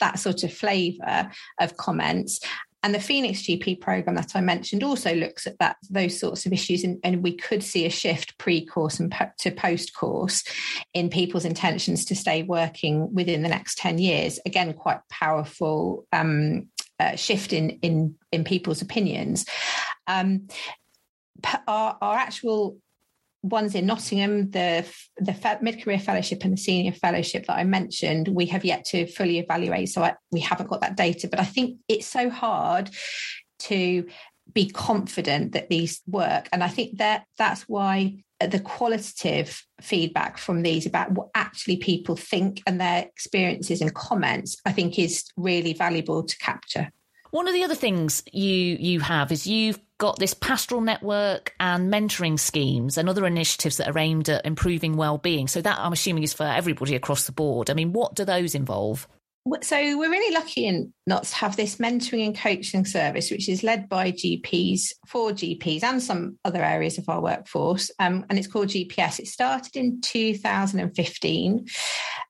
that 0.00 0.18
sort 0.18 0.42
of 0.42 0.52
flavour 0.54 1.30
of 1.60 1.76
comments. 1.76 2.40
And 2.82 2.94
the 2.94 3.00
Phoenix 3.00 3.42
GP 3.42 3.80
program 3.80 4.14
that 4.16 4.36
I 4.36 4.40
mentioned 4.40 4.84
also 4.84 5.14
looks 5.14 5.46
at 5.46 5.58
that 5.58 5.76
those 5.90 6.18
sorts 6.18 6.46
of 6.46 6.52
issues, 6.52 6.84
and, 6.84 6.98
and 7.02 7.22
we 7.22 7.36
could 7.36 7.62
see 7.62 7.84
a 7.84 7.90
shift 7.90 8.38
pre-course 8.38 9.00
and 9.00 9.10
po- 9.10 9.30
to 9.40 9.50
post-course 9.50 10.44
in 10.94 11.10
people's 11.10 11.44
intentions 11.44 12.04
to 12.04 12.14
stay 12.14 12.42
working 12.42 13.12
within 13.12 13.42
the 13.42 13.48
next 13.48 13.78
ten 13.78 13.98
years. 13.98 14.38
Again, 14.46 14.72
quite 14.72 15.00
powerful 15.10 16.06
um, 16.12 16.68
uh, 17.00 17.16
shift 17.16 17.52
in 17.52 17.70
in 17.82 18.14
in 18.30 18.44
people's 18.44 18.82
opinions. 18.82 19.46
Um, 20.06 20.46
our, 21.66 21.98
our 22.00 22.16
actual 22.16 22.78
ones 23.42 23.74
in 23.74 23.86
Nottingham, 23.86 24.50
the 24.50 24.84
the 25.18 25.58
mid 25.62 25.82
career 25.82 25.98
fellowship 25.98 26.44
and 26.44 26.52
the 26.52 26.60
senior 26.60 26.92
fellowship 26.92 27.46
that 27.46 27.56
I 27.56 27.64
mentioned, 27.64 28.28
we 28.28 28.46
have 28.46 28.64
yet 28.64 28.84
to 28.86 29.06
fully 29.06 29.38
evaluate. 29.38 29.88
So 29.88 30.02
I, 30.02 30.14
we 30.30 30.40
haven't 30.40 30.68
got 30.68 30.80
that 30.80 30.96
data, 30.96 31.28
but 31.28 31.40
I 31.40 31.44
think 31.44 31.78
it's 31.88 32.06
so 32.06 32.30
hard 32.30 32.90
to 33.60 34.06
be 34.52 34.68
confident 34.68 35.52
that 35.52 35.68
these 35.68 36.00
work, 36.06 36.48
and 36.52 36.62
I 36.62 36.68
think 36.68 36.98
that 36.98 37.24
that's 37.36 37.62
why 37.62 38.22
the 38.40 38.60
qualitative 38.60 39.64
feedback 39.80 40.36
from 40.36 40.62
these 40.62 40.84
about 40.84 41.12
what 41.12 41.28
actually 41.34 41.78
people 41.78 42.16
think 42.16 42.62
and 42.66 42.80
their 42.80 43.02
experiences 43.02 43.80
and 43.80 43.94
comments, 43.94 44.56
I 44.66 44.72
think, 44.72 44.98
is 44.98 45.24
really 45.36 45.72
valuable 45.72 46.22
to 46.22 46.38
capture. 46.38 46.90
One 47.36 47.48
of 47.48 47.52
the 47.52 47.64
other 47.64 47.74
things 47.74 48.22
you 48.32 48.78
you 48.80 49.00
have 49.00 49.30
is 49.30 49.46
you've 49.46 49.78
got 49.98 50.18
this 50.18 50.32
pastoral 50.32 50.80
network 50.80 51.54
and 51.60 51.92
mentoring 51.92 52.40
schemes 52.40 52.96
and 52.96 53.10
other 53.10 53.26
initiatives 53.26 53.76
that 53.76 53.94
are 53.94 53.98
aimed 53.98 54.30
at 54.30 54.46
improving 54.46 54.96
well-being. 54.96 55.46
So 55.46 55.60
that 55.60 55.78
I'm 55.78 55.92
assuming 55.92 56.22
is 56.22 56.32
for 56.32 56.44
everybody 56.44 56.94
across 56.94 57.26
the 57.26 57.32
board. 57.32 57.68
I 57.68 57.74
mean, 57.74 57.92
what 57.92 58.14
do 58.14 58.24
those 58.24 58.54
involve? 58.54 59.06
So 59.62 59.76
we're 59.76 60.10
really 60.10 60.34
lucky 60.34 60.66
in 60.66 60.92
Notts 61.06 61.30
to 61.30 61.36
have 61.36 61.56
this 61.56 61.76
mentoring 61.76 62.26
and 62.26 62.36
coaching 62.36 62.84
service, 62.84 63.30
which 63.30 63.48
is 63.48 63.62
led 63.62 63.88
by 63.88 64.10
GPs 64.10 64.92
for 65.06 65.30
GPs 65.30 65.84
and 65.84 66.02
some 66.02 66.36
other 66.44 66.64
areas 66.64 66.98
of 66.98 67.08
our 67.08 67.22
workforce, 67.22 67.92
um, 68.00 68.26
and 68.28 68.40
it's 68.40 68.48
called 68.48 68.68
GPS. 68.68 69.20
It 69.20 69.28
started 69.28 69.76
in 69.76 70.00
2015. 70.00 71.66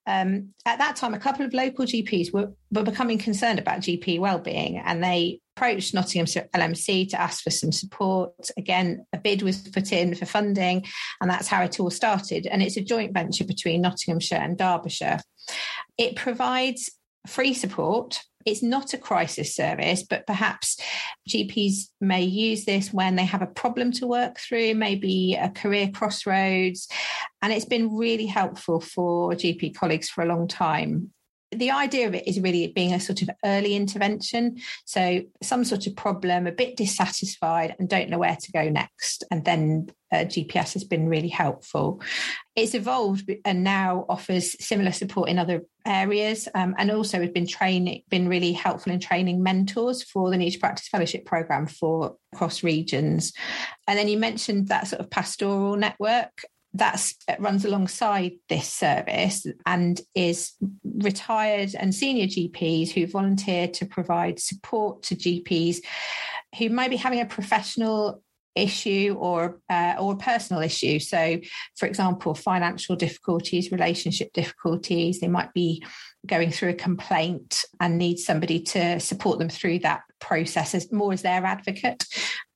Um, 0.07 0.51
at 0.67 0.79
that 0.79 0.97
time, 0.97 1.15
a 1.15 1.19
couple 1.19 1.47
of 1.47 1.55
local 1.55 1.87
GPs 1.87 2.35
were, 2.35 2.53
were 2.71 2.83
becoming 2.83 3.17
concerned 3.17 3.59
about 3.59 3.81
GP 3.81 4.21
wellbeing, 4.21 4.77
and 4.77 5.03
they 5.03 5.41
approached 5.57 5.95
Nottingham 5.95 6.27
LMC 6.55 7.09
to 7.11 7.21
ask 7.21 7.43
for 7.43 7.51
some 7.51 7.73
support. 7.73 8.51
Again, 8.59 9.07
a 9.15 9.19
bid 9.19 9.41
was 9.41 9.67
put 9.69 9.91
in 9.91 10.15
for 10.15 10.27
funding, 10.27 10.85
and 11.23 11.31
that's 11.31 11.49
how 11.49 11.63
it 11.63 11.81
all 11.81 11.91
started. 11.91 12.47
And 12.47 12.63
it's 12.63 12.77
a 12.77 12.85
joint 12.85 13.15
venture 13.15 13.45
between 13.45 13.81
Nottinghamshire 13.81 14.39
and 14.39 14.59
Derbyshire. 14.59 15.21
It 15.97 16.15
provides 16.15 16.91
free 17.27 17.55
support. 17.55 18.21
It's 18.45 18.63
not 18.63 18.95
a 18.95 18.99
crisis 18.99 19.57
service, 19.57 20.05
but 20.09 20.27
perhaps 20.27 20.81
GPs 21.29 21.89
may 22.01 22.23
use 22.23 22.65
this 22.65 22.93
when 22.93 23.17
they 23.17 23.25
have 23.25 23.43
a 23.43 23.47
problem 23.47 23.91
to 23.93 24.07
work 24.07 24.39
through, 24.39 24.75
maybe 24.75 25.35
a 25.35 25.51
career 25.51 25.91
crossroads. 25.93 26.89
And 27.43 27.53
it's 27.53 27.65
been 27.65 27.97
really 27.97 28.27
helpful 28.27 28.81
for 28.81 29.33
GP 29.33 29.75
colleagues 29.75 30.09
for 30.09 30.23
a 30.23 30.29
long 30.29 30.47
time 30.47 31.11
the 31.53 31.71
idea 31.71 32.09
of 32.09 32.15
it 32.15 32.27
is 32.27 32.41
really 32.41 32.67
being 32.69 32.93
a 32.93 33.01
sort 33.01 33.23
of 33.23 33.31
early 33.45 33.77
intervention. 33.77 34.59
So, 34.85 35.23
some 35.43 35.65
sort 35.65 35.87
of 35.87 35.95
problem, 35.95 36.47
a 36.47 36.53
bit 36.53 36.77
dissatisfied, 36.77 37.77
and 37.79 37.89
don't 37.89 38.11
know 38.11 38.19
where 38.19 38.37
to 38.37 38.53
go 38.53 38.69
next. 38.69 39.25
And 39.31 39.45
then 39.45 39.91
uh, 40.13 40.19
GPS 40.19 40.73
has 40.75 40.85
been 40.85 41.09
really 41.09 41.29
helpful. 41.29 42.03
It's 42.55 42.75
evolved 42.75 43.31
and 43.45 43.63
now 43.63 44.07
offers 44.09 44.57
similar 44.65 44.93
support 44.93 45.29
in 45.29 45.39
other 45.39 45.63
areas, 45.87 46.49
um, 46.55 46.75
and 46.79 46.91
also 46.91 47.21
has 47.21 47.31
been 47.31 47.47
training, 47.47 48.03
been 48.09 48.29
really 48.29 48.53
helpful 48.53 48.93
in 48.93 49.01
training 49.01 49.43
mentors 49.43 50.03
for 50.03 50.31
the 50.31 50.37
New 50.37 50.51
to 50.51 50.59
Practice 50.59 50.89
Fellowship 50.89 51.25
Program 51.25 51.67
for 51.67 52.17
across 52.33 52.63
regions. 52.63 53.33
And 53.87 53.99
then 53.99 54.09
you 54.09 54.19
mentioned 54.19 54.69
that 54.69 54.89
sort 54.89 55.01
of 55.01 55.11
pastoral 55.11 55.77
network 55.77 56.33
that 56.75 57.11
runs 57.39 57.65
alongside 57.65 58.33
this 58.49 58.69
service 58.69 59.47
and 59.65 60.01
is 60.15 60.53
retired 60.85 61.75
and 61.79 61.95
senior 61.95 62.27
GPs 62.27 62.91
who 62.91 63.07
volunteer 63.07 63.69
to 63.69 63.87
provide 63.87 64.39
support 64.39 65.03
to 65.05 65.17
GPs 65.17 65.79
who 66.59 66.69
might 66.69 66.91
be 66.91 66.97
having 66.97 67.21
a 67.21 67.27
professional 67.27 68.23
issue 68.55 69.15
or 69.19 69.61
uh, 69.71 69.95
or 69.99 70.15
a 70.15 70.17
personal 70.17 70.63
issue. 70.63 70.99
So 70.99 71.39
for 71.77 71.87
example 71.87 72.35
financial 72.35 72.97
difficulties 72.97 73.71
relationship 73.71 74.33
difficulties 74.33 75.21
they 75.21 75.29
might 75.29 75.53
be 75.53 75.85
going 76.27 76.51
through 76.51 76.71
a 76.71 76.75
complaint 76.75 77.65
and 77.81 77.99
need 77.99 78.19
somebody 78.19 78.61
to 78.61 78.99
support 78.99 79.39
them 79.39 79.51
through 79.51 79.81
that 79.81 80.03
process 80.21 80.75
as 80.75 80.91
more 80.91 81.13
as 81.13 81.23
their 81.23 81.45
advocate. 81.45 82.05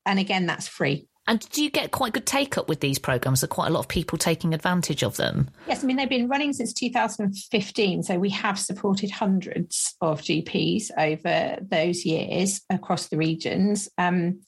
And 0.06 0.18
again 0.18 0.46
that's 0.46 0.66
free 0.66 1.06
And 1.30 1.48
do 1.50 1.62
you 1.62 1.70
get 1.70 1.92
quite 1.92 2.12
good 2.12 2.26
take 2.26 2.58
up 2.58 2.68
with 2.68 2.80
these 2.80 2.98
programs? 2.98 3.44
Are 3.44 3.46
quite 3.46 3.68
a 3.68 3.70
lot 3.70 3.78
of 3.78 3.86
people 3.86 4.18
taking 4.18 4.52
advantage 4.52 5.04
of 5.04 5.16
them? 5.16 5.48
Yes, 5.68 5.84
I 5.84 5.86
mean 5.86 5.96
they've 5.96 6.08
been 6.08 6.26
running 6.26 6.52
since 6.52 6.72
2015, 6.72 8.02
so 8.02 8.18
we 8.18 8.30
have 8.30 8.58
supported 8.58 9.12
hundreds 9.12 9.94
of 10.00 10.22
GPs 10.22 10.90
over 10.98 11.56
those 11.62 12.04
years 12.04 12.62
across 12.68 13.06
the 13.06 13.16
regions. 13.16 13.88
Um, 13.96 14.40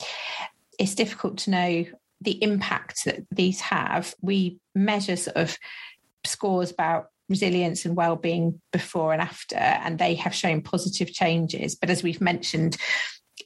it's 0.76 0.96
difficult 0.96 1.38
to 1.38 1.50
know 1.52 1.84
the 2.20 2.42
impact 2.42 3.04
that 3.04 3.26
these 3.30 3.60
have. 3.60 4.16
We 4.20 4.58
measure 4.74 5.14
sort 5.14 5.36
of 5.36 5.56
scores 6.24 6.72
about 6.72 7.10
resilience 7.28 7.84
and 7.84 7.94
well-being 7.94 8.60
before 8.72 9.12
and 9.12 9.22
after 9.22 9.54
and 9.54 10.00
they 10.00 10.16
have 10.16 10.34
shown 10.34 10.60
positive 10.60 11.10
changes 11.12 11.74
but 11.74 11.88
as 11.88 12.02
we've 12.02 12.20
mentioned 12.20 12.76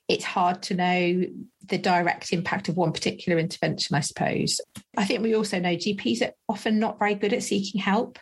it's 0.08 0.24
hard 0.24 0.62
to 0.64 0.74
know 0.74 1.24
the 1.68 1.78
direct 1.78 2.32
impact 2.32 2.68
of 2.68 2.76
one 2.76 2.92
particular 2.92 3.38
intervention, 3.38 3.96
I 3.96 4.00
suppose. 4.00 4.60
I 4.96 5.04
think 5.04 5.22
we 5.22 5.34
also 5.34 5.58
know 5.58 5.76
GPs 5.76 6.22
are 6.22 6.32
often 6.48 6.78
not 6.78 6.98
very 6.98 7.14
good 7.14 7.32
at 7.32 7.42
seeking 7.42 7.80
help. 7.80 8.18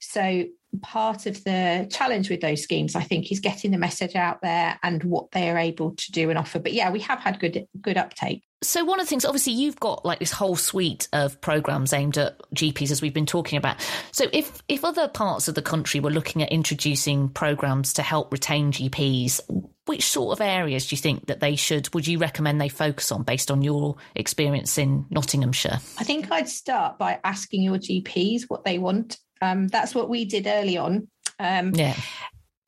So, 0.00 0.44
part 0.80 1.26
of 1.26 1.42
the 1.44 1.86
challenge 1.90 2.30
with 2.30 2.40
those 2.40 2.62
schemes, 2.62 2.94
I 2.94 3.02
think, 3.02 3.30
is 3.30 3.40
getting 3.40 3.70
the 3.70 3.78
message 3.78 4.16
out 4.16 4.40
there 4.42 4.78
and 4.82 5.02
what 5.04 5.30
they 5.32 5.50
are 5.50 5.58
able 5.58 5.94
to 5.94 6.12
do 6.12 6.30
and 6.30 6.38
offer. 6.38 6.58
But 6.58 6.72
yeah, 6.72 6.90
we 6.90 7.00
have 7.00 7.18
had 7.18 7.40
good 7.40 7.66
good 7.80 7.96
uptake. 7.96 8.42
So 8.62 8.84
one 8.84 9.00
of 9.00 9.06
the 9.06 9.10
things, 9.10 9.24
obviously, 9.24 9.52
you've 9.52 9.80
got 9.80 10.04
like 10.04 10.20
this 10.20 10.30
whole 10.30 10.56
suite 10.56 11.08
of 11.12 11.40
programs 11.40 11.92
aimed 11.92 12.16
at 12.16 12.40
GPs, 12.54 12.90
as 12.90 13.02
we've 13.02 13.12
been 13.12 13.26
talking 13.26 13.56
about. 13.56 13.76
So 14.12 14.26
if 14.32 14.62
if 14.68 14.84
other 14.84 15.08
parts 15.08 15.48
of 15.48 15.54
the 15.54 15.62
country 15.62 16.00
were 16.00 16.10
looking 16.10 16.42
at 16.42 16.52
introducing 16.52 17.28
programs 17.28 17.92
to 17.94 18.02
help 18.02 18.32
retain 18.32 18.72
GPs, 18.72 19.40
which 19.86 20.06
sort 20.06 20.38
of 20.38 20.40
areas 20.40 20.88
do 20.88 20.94
you 20.94 21.00
think 21.00 21.26
that 21.26 21.40
they 21.40 21.56
should? 21.56 21.92
Would 21.92 22.06
you 22.06 22.18
recommend 22.18 22.60
they 22.60 22.68
focus 22.68 23.10
on 23.10 23.24
based 23.24 23.50
on 23.50 23.62
your 23.62 23.96
experience 24.14 24.78
in 24.78 25.06
Nottinghamshire? 25.10 25.80
I 25.98 26.04
think 26.04 26.30
I'd 26.30 26.48
start 26.48 26.98
by 26.98 27.18
asking 27.24 27.62
your 27.62 27.78
GPs 27.78 28.44
what 28.48 28.64
they 28.64 28.78
want. 28.78 29.18
Um, 29.40 29.66
that's 29.68 29.94
what 29.94 30.08
we 30.08 30.24
did 30.24 30.46
early 30.46 30.76
on. 30.76 31.08
Um, 31.40 31.74
yeah. 31.74 31.96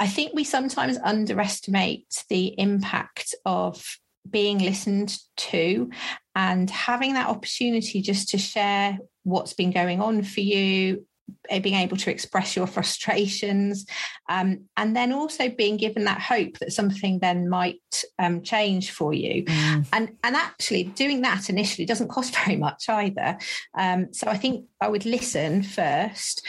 I 0.00 0.08
think 0.08 0.32
we 0.34 0.42
sometimes 0.42 0.98
underestimate 0.98 2.24
the 2.28 2.54
impact 2.58 3.34
of 3.44 3.82
being 4.28 4.58
listened 4.58 5.16
to 5.36 5.90
and 6.34 6.70
having 6.70 7.14
that 7.14 7.28
opportunity 7.28 8.00
just 8.00 8.28
to 8.30 8.38
share 8.38 8.98
what's 9.22 9.52
been 9.52 9.70
going 9.70 10.00
on 10.00 10.22
for 10.22 10.40
you 10.40 11.06
eh, 11.48 11.58
being 11.58 11.76
able 11.76 11.96
to 11.96 12.10
express 12.10 12.56
your 12.56 12.66
frustrations 12.66 13.86
um, 14.28 14.64
and 14.76 14.96
then 14.96 15.12
also 15.12 15.48
being 15.48 15.76
given 15.76 16.04
that 16.04 16.20
hope 16.20 16.58
that 16.58 16.72
something 16.72 17.18
then 17.20 17.48
might 17.48 18.04
um, 18.18 18.42
change 18.42 18.90
for 18.90 19.12
you 19.12 19.44
mm. 19.44 19.86
and 19.92 20.16
and 20.22 20.36
actually 20.36 20.84
doing 20.84 21.22
that 21.22 21.48
initially 21.48 21.86
doesn't 21.86 22.08
cost 22.08 22.34
very 22.44 22.56
much 22.56 22.88
either 22.88 23.38
um, 23.78 24.12
so 24.12 24.26
i 24.26 24.36
think 24.36 24.66
i 24.80 24.88
would 24.88 25.04
listen 25.04 25.62
first 25.62 26.46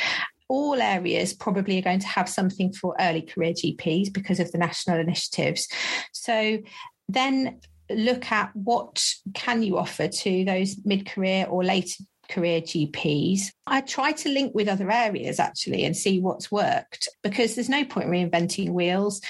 all 0.47 0.79
areas 0.81 1.33
probably 1.33 1.79
are 1.79 1.83
going 1.83 1.99
to 1.99 2.07
have 2.07 2.29
something 2.29 2.71
for 2.71 2.95
early 2.99 3.21
career 3.21 3.51
GPs 3.51 4.13
because 4.13 4.39
of 4.39 4.51
the 4.51 4.57
national 4.57 4.99
initiatives. 4.99 5.67
So 6.11 6.59
then 7.07 7.59
look 7.89 8.31
at 8.31 8.55
what 8.55 9.03
can 9.33 9.61
you 9.61 9.77
offer 9.77 10.07
to 10.07 10.45
those 10.45 10.75
mid-career 10.85 11.45
or 11.47 11.63
later 11.63 12.03
career 12.29 12.61
GPs. 12.61 13.51
I 13.67 13.81
try 13.81 14.11
to 14.11 14.29
link 14.29 14.55
with 14.55 14.67
other 14.67 14.91
areas 14.91 15.39
actually 15.39 15.85
and 15.85 15.95
see 15.95 16.19
what's 16.19 16.51
worked 16.51 17.07
because 17.23 17.55
there's 17.55 17.69
no 17.69 17.85
point 17.85 18.09
reinventing 18.09 18.71
wheels. 18.71 19.21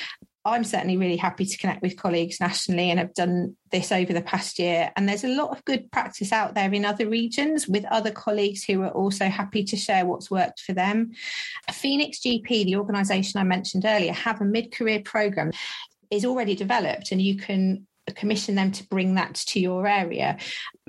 I'm 0.47 0.63
certainly 0.63 0.95
really 0.95 1.17
happy 1.17 1.43
to 1.43 1.57
connect 1.57 1.81
with 1.81 1.97
colleagues 1.97 2.39
nationally 2.39 2.91
and 2.91 2.99
have 2.99 3.15
done 3.15 3.55
this 3.71 3.91
over 3.91 4.13
the 4.13 4.21
past 4.21 4.59
year. 4.59 4.91
And 4.95 5.09
there's 5.09 5.23
a 5.23 5.35
lot 5.35 5.49
of 5.49 5.65
good 5.65 5.91
practice 5.91 6.31
out 6.31 6.53
there 6.53 6.71
in 6.71 6.85
other 6.85 7.09
regions 7.09 7.67
with 7.67 7.83
other 7.85 8.11
colleagues 8.11 8.63
who 8.63 8.83
are 8.83 8.91
also 8.91 9.25
happy 9.25 9.63
to 9.63 9.75
share 9.75 10.05
what's 10.05 10.29
worked 10.29 10.59
for 10.59 10.73
them. 10.73 11.13
Phoenix 11.71 12.19
GP, 12.19 12.65
the 12.65 12.75
organisation 12.75 13.39
I 13.39 13.43
mentioned 13.43 13.85
earlier, 13.85 14.13
have 14.13 14.39
a 14.39 14.45
mid 14.45 14.71
career 14.71 15.01
programme 15.03 15.51
is 16.11 16.25
already 16.25 16.55
developed 16.55 17.11
and 17.11 17.21
you 17.21 17.37
can 17.37 17.87
commission 18.15 18.55
them 18.55 18.71
to 18.71 18.87
bring 18.87 19.15
that 19.15 19.35
to 19.35 19.59
your 19.59 19.87
area. 19.87 20.37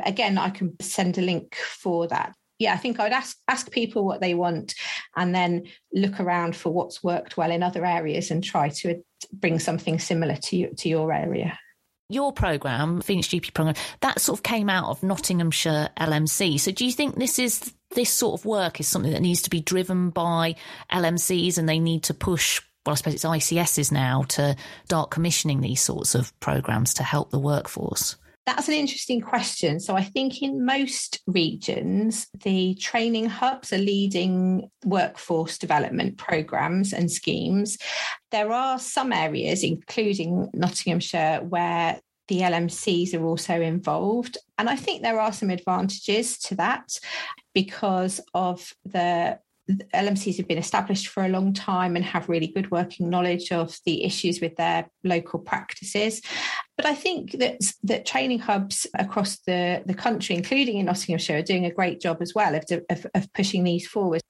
Again, 0.04 0.38
I 0.38 0.50
can 0.50 0.76
send 0.80 1.16
a 1.18 1.22
link 1.22 1.54
for 1.54 2.06
that. 2.08 2.34
Yeah, 2.58 2.72
I 2.72 2.78
think 2.78 3.00
I'd 3.00 3.12
ask 3.12 3.36
ask 3.48 3.70
people 3.70 4.04
what 4.04 4.20
they 4.20 4.34
want 4.34 4.74
and 5.14 5.34
then 5.34 5.64
look 5.92 6.20
around 6.20 6.56
for 6.56 6.72
what's 6.72 7.02
worked 7.02 7.36
well 7.36 7.50
in 7.50 7.62
other 7.62 7.84
areas 7.84 8.30
and 8.30 8.42
try 8.42 8.70
to 8.70 9.02
bring 9.32 9.58
something 9.58 9.98
similar 9.98 10.36
to 10.36 10.56
you, 10.56 10.74
to 10.78 10.88
your 10.88 11.12
area 11.12 11.58
your 12.08 12.32
program, 12.32 13.00
Phoenix 13.00 13.28
GP 13.28 13.52
program, 13.52 13.74
that 14.00 14.20
sort 14.20 14.38
of 14.38 14.42
came 14.42 14.70
out 14.70 14.90
of 14.90 15.02
Nottinghamshire 15.02 15.88
LMC. 15.98 16.60
So 16.60 16.70
do 16.70 16.84
you 16.84 16.92
think 16.92 17.16
this 17.16 17.38
is 17.38 17.72
this 17.94 18.12
sort 18.12 18.40
of 18.40 18.46
work 18.46 18.80
is 18.80 18.86
something 18.86 19.12
that 19.12 19.22
needs 19.22 19.42
to 19.42 19.50
be 19.50 19.60
driven 19.60 20.10
by 20.10 20.56
LMCs 20.92 21.58
and 21.58 21.68
they 21.68 21.78
need 21.78 22.04
to 22.04 22.14
push 22.14 22.60
well, 22.86 22.92
I 22.92 22.96
suppose 22.96 23.14
it's 23.14 23.24
ICSs 23.24 23.90
now 23.90 24.22
to 24.28 24.56
start 24.84 25.10
commissioning 25.10 25.60
these 25.60 25.82
sorts 25.82 26.14
of 26.14 26.38
programs 26.40 26.94
to 26.94 27.02
help 27.02 27.30
the 27.30 27.38
workforce? 27.38 28.16
That's 28.46 28.68
an 28.68 28.74
interesting 28.74 29.20
question. 29.20 29.80
So, 29.80 29.96
I 29.96 30.04
think 30.04 30.40
in 30.40 30.64
most 30.64 31.20
regions, 31.26 32.28
the 32.44 32.76
training 32.76 33.26
hubs 33.26 33.72
are 33.72 33.78
leading 33.78 34.70
workforce 34.84 35.58
development 35.58 36.16
programs 36.16 36.92
and 36.92 37.10
schemes. 37.10 37.76
There 38.30 38.52
are 38.52 38.78
some 38.78 39.12
areas, 39.12 39.64
including 39.64 40.48
Nottinghamshire, 40.54 41.40
where 41.48 42.00
the 42.28 42.40
LMCs 42.40 43.14
are 43.14 43.24
also 43.24 43.60
involved. 43.60 44.38
And 44.58 44.68
I 44.70 44.76
think 44.76 45.02
there 45.02 45.20
are 45.20 45.32
some 45.32 45.50
advantages 45.50 46.38
to 46.38 46.54
that 46.56 46.98
because 47.52 48.20
of 48.32 48.72
the 48.84 49.38
LMCs 49.68 50.36
have 50.36 50.48
been 50.48 50.58
established 50.58 51.08
for 51.08 51.24
a 51.24 51.28
long 51.28 51.52
time 51.52 51.96
and 51.96 52.04
have 52.04 52.28
really 52.28 52.46
good 52.46 52.70
working 52.70 53.10
knowledge 53.10 53.50
of 53.50 53.76
the 53.84 54.04
issues 54.04 54.40
with 54.40 54.54
their 54.56 54.88
local 55.02 55.38
practices. 55.40 56.22
But 56.76 56.86
I 56.86 56.94
think 56.94 57.32
that 57.32 57.58
that 57.82 58.06
training 58.06 58.40
hubs 58.40 58.86
across 58.98 59.38
the, 59.40 59.82
the 59.84 59.94
country, 59.94 60.36
including 60.36 60.78
in 60.78 60.86
Nottinghamshire, 60.86 61.38
are 61.38 61.42
doing 61.42 61.64
a 61.64 61.72
great 61.72 62.00
job 62.00 62.18
as 62.20 62.34
well 62.34 62.54
of, 62.54 62.64
of, 62.90 63.06
of 63.14 63.32
pushing 63.32 63.64
these 63.64 63.86
forward. 63.88 64.20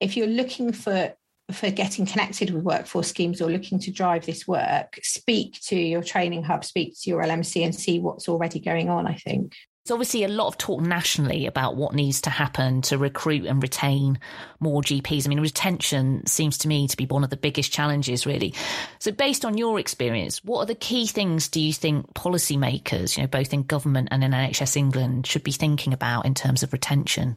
If 0.00 0.16
you're 0.16 0.26
looking 0.26 0.72
for 0.72 1.14
for 1.52 1.70
getting 1.70 2.04
connected 2.06 2.50
with 2.50 2.64
workforce 2.64 3.08
schemes 3.08 3.40
or 3.40 3.48
looking 3.48 3.78
to 3.78 3.92
drive 3.92 4.26
this 4.26 4.48
work, 4.48 4.98
speak 5.02 5.60
to 5.60 5.76
your 5.76 6.02
training 6.02 6.42
hub, 6.42 6.64
speak 6.64 6.94
to 7.00 7.08
your 7.08 7.22
LMC 7.22 7.64
and 7.64 7.72
see 7.72 8.00
what's 8.00 8.28
already 8.28 8.58
going 8.58 8.88
on, 8.88 9.06
I 9.06 9.14
think. 9.14 9.54
There's 9.86 9.94
obviously 9.94 10.24
a 10.24 10.28
lot 10.28 10.48
of 10.48 10.58
talk 10.58 10.80
nationally 10.80 11.46
about 11.46 11.76
what 11.76 11.94
needs 11.94 12.22
to 12.22 12.30
happen 12.30 12.82
to 12.82 12.98
recruit 12.98 13.46
and 13.46 13.62
retain 13.62 14.18
more 14.58 14.82
GPs. 14.82 15.24
I 15.24 15.28
mean, 15.28 15.38
retention 15.38 16.26
seems 16.26 16.58
to 16.58 16.68
me 16.68 16.88
to 16.88 16.96
be 16.96 17.06
one 17.06 17.22
of 17.22 17.30
the 17.30 17.36
biggest 17.36 17.70
challenges, 17.70 18.26
really. 18.26 18.52
So, 18.98 19.12
based 19.12 19.44
on 19.44 19.56
your 19.56 19.78
experience, 19.78 20.42
what 20.42 20.58
are 20.58 20.66
the 20.66 20.74
key 20.74 21.06
things 21.06 21.46
do 21.46 21.60
you 21.60 21.72
think 21.72 22.12
policymakers, 22.14 23.16
you 23.16 23.22
know, 23.22 23.28
both 23.28 23.54
in 23.54 23.62
government 23.62 24.08
and 24.10 24.24
in 24.24 24.32
NHS 24.32 24.76
England, 24.76 25.24
should 25.24 25.44
be 25.44 25.52
thinking 25.52 25.92
about 25.92 26.26
in 26.26 26.34
terms 26.34 26.64
of 26.64 26.72
retention? 26.72 27.36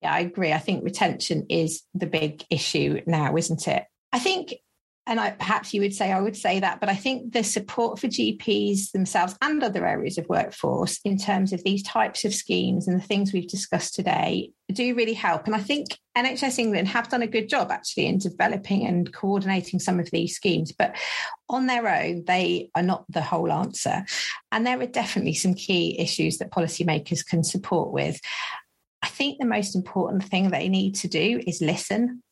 Yeah, 0.00 0.12
I 0.12 0.20
agree. 0.20 0.52
I 0.52 0.58
think 0.58 0.84
retention 0.84 1.46
is 1.50 1.82
the 1.94 2.06
big 2.06 2.44
issue 2.48 3.00
now, 3.06 3.36
isn't 3.36 3.66
it? 3.66 3.86
I 4.12 4.20
think 4.20 4.54
and 5.08 5.18
I, 5.18 5.30
perhaps 5.30 5.72
you 5.72 5.80
would 5.80 5.94
say 5.94 6.12
I 6.12 6.20
would 6.20 6.36
say 6.36 6.60
that, 6.60 6.80
but 6.80 6.90
I 6.90 6.94
think 6.94 7.32
the 7.32 7.42
support 7.42 7.98
for 7.98 8.08
GPs 8.08 8.92
themselves 8.92 9.36
and 9.40 9.64
other 9.64 9.86
areas 9.86 10.18
of 10.18 10.28
workforce 10.28 11.00
in 11.02 11.16
terms 11.16 11.54
of 11.54 11.64
these 11.64 11.82
types 11.82 12.26
of 12.26 12.34
schemes 12.34 12.86
and 12.86 13.00
the 13.00 13.06
things 13.06 13.32
we've 13.32 13.48
discussed 13.48 13.94
today 13.94 14.50
do 14.70 14.94
really 14.94 15.14
help. 15.14 15.46
And 15.46 15.54
I 15.54 15.60
think 15.60 15.98
NHS 16.16 16.58
England 16.58 16.88
have 16.88 17.08
done 17.08 17.22
a 17.22 17.26
good 17.26 17.48
job 17.48 17.70
actually 17.70 18.04
in 18.04 18.18
developing 18.18 18.86
and 18.86 19.10
coordinating 19.10 19.80
some 19.80 19.98
of 19.98 20.10
these 20.10 20.36
schemes, 20.36 20.72
but 20.72 20.94
on 21.48 21.66
their 21.66 21.88
own, 21.88 22.24
they 22.26 22.68
are 22.74 22.82
not 22.82 23.06
the 23.08 23.22
whole 23.22 23.50
answer. 23.50 24.04
And 24.52 24.66
there 24.66 24.78
are 24.78 24.86
definitely 24.86 25.34
some 25.34 25.54
key 25.54 25.98
issues 25.98 26.36
that 26.36 26.52
policymakers 26.52 27.26
can 27.26 27.42
support 27.42 27.92
with. 27.92 28.20
I 29.02 29.08
think 29.08 29.38
the 29.38 29.46
most 29.46 29.74
important 29.74 30.22
thing 30.24 30.50
they 30.50 30.68
need 30.68 30.96
to 30.96 31.08
do 31.08 31.40
is 31.46 31.62
listen 31.62 32.22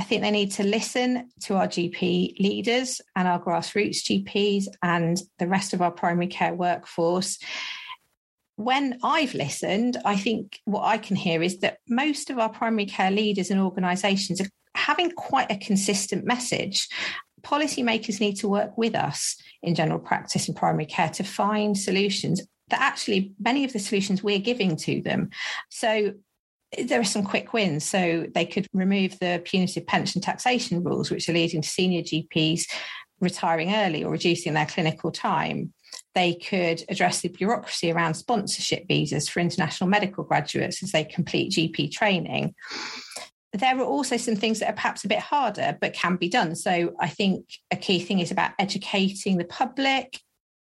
I 0.00 0.02
think 0.02 0.22
they 0.22 0.30
need 0.30 0.52
to 0.52 0.62
listen 0.62 1.28
to 1.42 1.56
our 1.56 1.68
GP 1.68 2.40
leaders 2.40 3.02
and 3.14 3.28
our 3.28 3.38
grassroots 3.38 3.98
GPs 3.98 4.64
and 4.82 5.20
the 5.38 5.46
rest 5.46 5.74
of 5.74 5.82
our 5.82 5.90
primary 5.90 6.26
care 6.26 6.54
workforce. 6.54 7.38
When 8.56 8.98
I've 9.02 9.34
listened, 9.34 9.98
I 10.02 10.16
think 10.16 10.58
what 10.64 10.84
I 10.84 10.96
can 10.96 11.16
hear 11.16 11.42
is 11.42 11.58
that 11.58 11.80
most 11.86 12.30
of 12.30 12.38
our 12.38 12.48
primary 12.48 12.86
care 12.86 13.10
leaders 13.10 13.50
and 13.50 13.60
organisations 13.60 14.40
are 14.40 14.48
having 14.74 15.10
quite 15.10 15.52
a 15.52 15.58
consistent 15.58 16.24
message. 16.24 16.88
Policymakers 17.42 18.20
need 18.20 18.36
to 18.36 18.48
work 18.48 18.78
with 18.78 18.94
us 18.94 19.36
in 19.62 19.74
general 19.74 19.98
practice 19.98 20.48
and 20.48 20.56
primary 20.56 20.86
care 20.86 21.10
to 21.10 21.24
find 21.24 21.76
solutions 21.76 22.40
that 22.70 22.80
actually 22.80 23.34
many 23.38 23.64
of 23.64 23.74
the 23.74 23.78
solutions 23.78 24.22
we're 24.22 24.38
giving 24.38 24.76
to 24.76 25.02
them. 25.02 25.28
So 25.68 26.14
there 26.78 27.00
are 27.00 27.04
some 27.04 27.24
quick 27.24 27.52
wins. 27.52 27.84
So 27.84 28.26
they 28.34 28.46
could 28.46 28.66
remove 28.72 29.18
the 29.18 29.42
punitive 29.44 29.86
pension 29.86 30.20
taxation 30.20 30.82
rules, 30.82 31.10
which 31.10 31.28
are 31.28 31.32
leading 31.32 31.62
to 31.62 31.68
senior 31.68 32.02
GPs 32.02 32.66
retiring 33.20 33.74
early 33.74 34.04
or 34.04 34.10
reducing 34.10 34.54
their 34.54 34.66
clinical 34.66 35.10
time. 35.10 35.72
They 36.14 36.34
could 36.34 36.84
address 36.88 37.20
the 37.20 37.28
bureaucracy 37.28 37.92
around 37.92 38.14
sponsorship 38.14 38.88
visas 38.88 39.28
for 39.28 39.40
international 39.40 39.90
medical 39.90 40.24
graduates 40.24 40.82
as 40.82 40.92
they 40.92 41.04
complete 41.04 41.52
GP 41.52 41.92
training. 41.92 42.54
There 43.52 43.78
are 43.78 43.84
also 43.84 44.16
some 44.16 44.36
things 44.36 44.60
that 44.60 44.70
are 44.70 44.74
perhaps 44.74 45.04
a 45.04 45.08
bit 45.08 45.18
harder, 45.18 45.76
but 45.80 45.92
can 45.92 46.16
be 46.16 46.28
done. 46.28 46.54
So 46.54 46.94
I 47.00 47.08
think 47.08 47.46
a 47.72 47.76
key 47.76 47.98
thing 47.98 48.20
is 48.20 48.30
about 48.30 48.52
educating 48.58 49.38
the 49.38 49.44
public, 49.44 50.20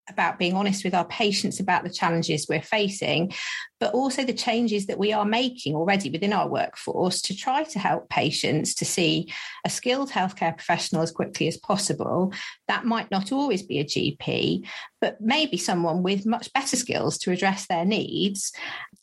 about 0.09 0.39
being 0.39 0.55
honest 0.55 0.85
with 0.85 0.95
our 0.95 1.05
patients 1.07 1.61
about 1.61 1.85
the 1.85 1.91
challenges 1.91 2.47
we're 2.49 2.63
facing, 2.63 3.33
but 3.81 3.95
also 3.95 4.25
the 4.25 4.33
changes 4.33 4.87
that 4.87 4.99
we 4.99 5.13
are 5.13 5.25
making 5.25 5.75
already 5.75 6.11
within 6.11 6.33
our 6.33 6.49
workforce 6.49 7.21
to 7.23 7.37
try 7.37 7.63
to 7.65 7.79
help 7.79 8.09
patients 8.09 8.75
to 8.75 8.85
see 8.85 9.33
a 9.65 9.71
skilled 9.71 10.11
healthcare 10.11 10.57
professional 10.57 11.03
as 11.03 11.13
quickly 11.13 11.49
as 11.49 11.57
possible. 11.57 12.33
That 12.67 12.85
might 12.85 13.11
not 13.11 13.33
always 13.33 13.63
be 13.63 13.79
a 13.79 13.85
GP, 13.85 14.67
but 15.01 15.21
maybe 15.21 15.57
someone 15.57 16.03
with 16.03 16.27
much 16.27 16.53
better 16.53 16.77
skills 16.77 17.19
to 17.19 17.33
address 17.33 17.67
their 17.67 17.85
needs. 17.85 18.53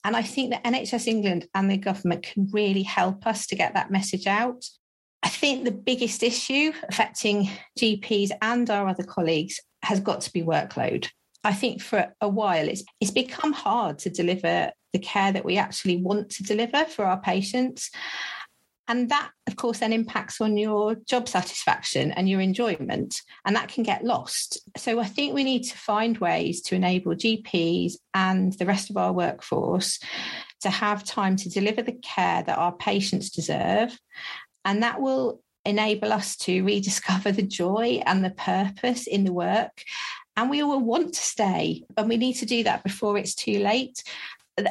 And 0.04 0.16
I 0.16 0.22
think 0.22 0.52
that 0.52 0.64
NHS 0.64 1.08
England 1.08 1.48
and 1.54 1.70
the 1.70 1.78
government 1.78 2.24
can 2.24 2.50
really 2.52 2.84
help 2.84 3.26
us 3.26 3.48
to 3.48 3.56
get 3.56 3.74
that 3.74 3.92
message 3.92 4.28
out. 4.28 4.66
I 5.26 5.30
think 5.30 5.64
the 5.64 5.72
biggest 5.72 6.22
issue 6.22 6.72
affecting 6.88 7.50
GPs 7.80 8.30
and 8.44 8.70
our 8.70 8.88
other 8.88 9.04
colleagues 9.04 9.60
has 9.82 10.00
got 10.00 10.22
to 10.22 10.32
be 10.32 10.44
workload. 10.44 11.10
I 11.44 11.52
think 11.52 11.82
for 11.82 12.14
a 12.22 12.30
while 12.30 12.68
it's 12.68 12.84
it's 13.02 13.12
become 13.12 13.52
hard 13.52 13.98
to 14.00 14.10
deliver 14.12 14.72
the 14.94 15.00
care 15.00 15.32
that 15.32 15.44
we 15.44 15.58
actually 15.58 15.98
want 15.98 16.30
to 16.32 16.44
deliver 16.44 16.86
for 16.86 17.06
our 17.06 17.20
patients. 17.20 17.90
And 18.88 19.10
that, 19.10 19.32
of 19.48 19.56
course, 19.56 19.80
then 19.80 19.92
impacts 19.92 20.40
on 20.40 20.58
your 20.58 20.94
job 20.94 21.28
satisfaction 21.28 22.12
and 22.12 22.30
your 22.30 22.40
enjoyment, 22.40 23.20
and 23.44 23.56
that 23.56 23.70
can 23.70 23.82
get 23.82 24.04
lost. 24.04 24.60
So, 24.78 25.00
I 25.00 25.06
think 25.06 25.34
we 25.34 25.44
need 25.44 25.64
to 25.64 25.78
find 25.78 26.20
ways 26.20 26.62
to 26.64 26.76
enable 26.76 27.16
GPs 27.16 27.94
and 28.14 28.54
the 28.54 28.68
rest 28.68 28.92
of 28.92 28.98
our 28.98 29.12
workforce 29.12 30.00
to 30.62 30.70
have 30.70 31.04
time 31.04 31.36
to 31.38 31.50
deliver 31.50 31.82
the 31.82 31.94
care 31.94 32.44
that 32.44 32.58
our 32.58 32.74
patients 32.74 33.32
deserve. 33.32 33.98
And 34.66 34.84
that 34.84 35.00
will 35.00 35.42
enable 35.66 36.14
us 36.14 36.36
to 36.38 36.64
rediscover 36.64 37.32
the 37.32 37.42
joy 37.42 38.02
and 38.06 38.24
the 38.24 38.32
purpose 38.32 39.08
in 39.08 39.24
the 39.24 39.34
work. 39.34 39.84
And 40.38 40.50
we 40.50 40.62
all 40.62 40.80
want 40.80 41.14
to 41.14 41.20
stay, 41.20 41.84
and 41.96 42.10
we 42.10 42.18
need 42.18 42.34
to 42.34 42.46
do 42.46 42.64
that 42.64 42.84
before 42.84 43.18
it's 43.18 43.36
too 43.36 43.60
late. 43.60 44.04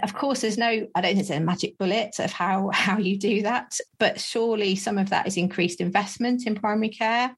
Of 0.03 0.15
course, 0.15 0.41
there's 0.41 0.59
no, 0.59 0.87
I 0.95 1.01
don't 1.01 1.15
think 1.15 1.27
there's 1.27 1.41
a 1.41 1.45
magic 1.45 1.79
bullet 1.79 2.19
of 2.19 2.33
how, 2.33 2.71
how 2.73 2.99
you 2.99 3.19
do 3.19 3.43
that, 3.43 3.79
but 3.99 4.21
surely 4.21 4.77
some 4.77 4.99
of 4.99 5.11
that 5.11 5.27
is 5.27 5.37
increased 5.37 5.81
investment 5.81 6.47
in 6.47 6.55
primary 6.55 6.91
care. 6.91 7.35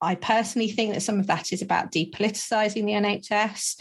I 0.00 0.14
personally 0.14 0.68
think 0.68 0.94
that 0.94 1.00
some 1.00 1.18
of 1.18 1.26
that 1.26 1.52
is 1.52 1.62
about 1.62 1.90
depoliticising 1.90 2.84
the 2.84 2.92
NHS. 2.92 3.80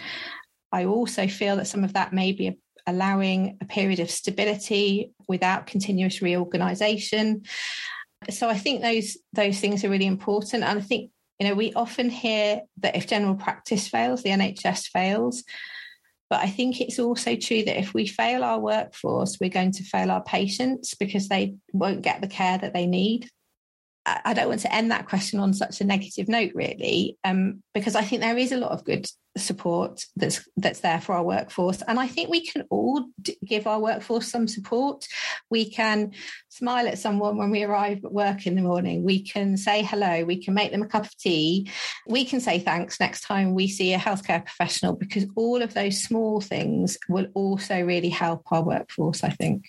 I 0.72 0.86
also 0.86 1.28
feel 1.28 1.58
that 1.58 1.68
some 1.68 1.84
of 1.84 1.94
that 1.94 2.14
may 2.14 2.32
be 2.32 2.58
allowing 2.88 3.58
a 3.62 3.66
period 3.66 4.00
of 4.00 4.10
stability 4.10 5.12
without 5.28 5.68
continuous 5.68 6.22
reorganisation 6.22 7.44
so 8.30 8.50
I 8.50 8.58
think 8.58 8.82
those 8.82 9.18
those 9.34 9.60
things 9.60 9.84
are 9.84 9.90
really 9.90 10.06
important. 10.06 10.64
And 10.64 10.80
I 10.80 10.82
think 10.82 11.12
you 11.40 11.48
know 11.48 11.56
we 11.56 11.74
often 11.74 12.10
hear 12.10 12.62
that 12.78 12.96
if 12.96 13.08
general 13.08 13.36
practice 13.36 13.88
fails, 13.88 14.24
the 14.24 14.30
NHS 14.30 14.88
fails. 14.88 15.44
But 16.30 16.42
I 16.42 16.48
think 16.48 16.82
it's 16.82 17.00
also 17.00 17.36
true 17.38 17.64
that 17.64 17.80
if 17.80 17.94
we 17.94 18.06
fail 18.06 18.44
our 18.44 18.60
workforce, 18.60 19.38
we're 19.40 19.50
going 19.50 19.72
to 19.74 19.84
fail 19.84 20.12
our 20.12 20.24
patients 20.24 20.94
because 20.94 21.30
they 21.30 21.56
won't 21.72 22.02
get 22.02 22.20
the 22.20 22.28
care 22.28 22.58
that 22.58 22.74
they 22.74 22.86
need. 22.86 23.30
I 24.06 24.34
don't 24.34 24.48
want 24.48 24.62
to 24.62 24.74
end 24.74 24.92
that 24.92 25.08
question 25.08 25.40
on 25.40 25.54
such 25.54 25.82
a 25.82 25.86
negative 25.86 26.30
note, 26.30 26.52
really, 26.56 27.18
um, 27.26 27.62
because 27.74 27.96
I 27.96 28.04
think 28.04 28.22
there 28.22 28.38
is 28.38 28.54
a 28.54 28.58
lot 28.58 28.72
of 28.72 28.86
good 28.86 29.06
support 29.38 30.06
that's 30.16 30.48
that's 30.58 30.80
there 30.82 31.02
for 31.02 31.14
our 31.14 31.24
workforce, 31.24 31.82
and 31.88 32.00
I 32.00 32.08
think 32.08 32.30
we 32.30 32.46
can 32.46 32.64
all 32.70 33.06
d- 33.22 33.38
give 33.46 33.68
our 33.68 33.80
workforce 33.80 34.28
some 34.28 34.48
support. 34.48 35.08
We 35.50 35.70
can 35.70 36.12
smile 36.50 36.88
at 36.88 37.00
someone 37.00 37.38
when 37.38 37.52
we 37.52 37.64
arrive 37.64 38.04
at 38.04 38.12
work 38.12 38.48
in 38.48 38.56
the 38.56 38.62
morning. 38.62 39.04
We 39.04 39.24
can 39.24 39.58
say 39.58 39.84
hello. 39.84 40.26
We 40.26 40.44
can 40.44 40.54
make 40.54 40.72
them 40.72 40.82
a 40.82 40.88
cup 40.88 41.06
of 41.06 41.18
tea. 41.18 41.70
We 42.08 42.26
can 42.26 42.40
say 42.40 42.60
thanks 42.60 43.00
next 43.00 43.22
time 43.22 43.54
we 43.54 43.68
see 43.68 43.94
a 43.94 43.98
healthcare 43.98 44.44
professional, 44.44 44.94
because 44.94 45.26
all 45.36 45.62
of 45.62 45.74
those 45.74 46.02
small 46.02 46.42
things 46.42 46.98
will 47.10 47.28
also 47.34 47.82
really 47.82 48.10
help 48.10 48.44
our 48.52 48.64
workforce. 48.64 49.24
I 49.24 49.30
think. 49.30 49.66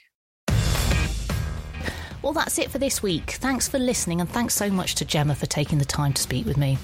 Well, 2.20 2.33
that's 2.33 2.59
it 2.59 2.70
for 2.70 2.78
this 2.78 3.00
week. 3.00 3.31
Thanks 3.33 3.68
for 3.68 3.78
listening, 3.78 4.20
and 4.20 4.28
thanks 4.28 4.54
so 4.54 4.70
much 4.70 4.96
to 4.96 5.04
Gemma 5.04 5.37
for 5.37 5.46
taking 5.46 5.78
the 5.78 5.85
time 5.85 6.12
to 6.14 6.20
speak 6.20 6.46
with 6.46 6.57
me. 6.57 6.78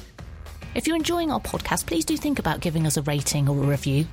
If 0.75 0.89
you're 0.89 0.97
enjoying 0.97 1.31
our 1.31 1.41
podcast, 1.41 1.87
please 1.87 2.05
do 2.05 2.17
think 2.17 2.41
about 2.41 2.59
giving 2.59 2.85
us 2.85 2.97
a 2.97 3.03
rating 3.03 3.49
or 3.49 3.57
a 3.57 3.67
review. 3.67 4.07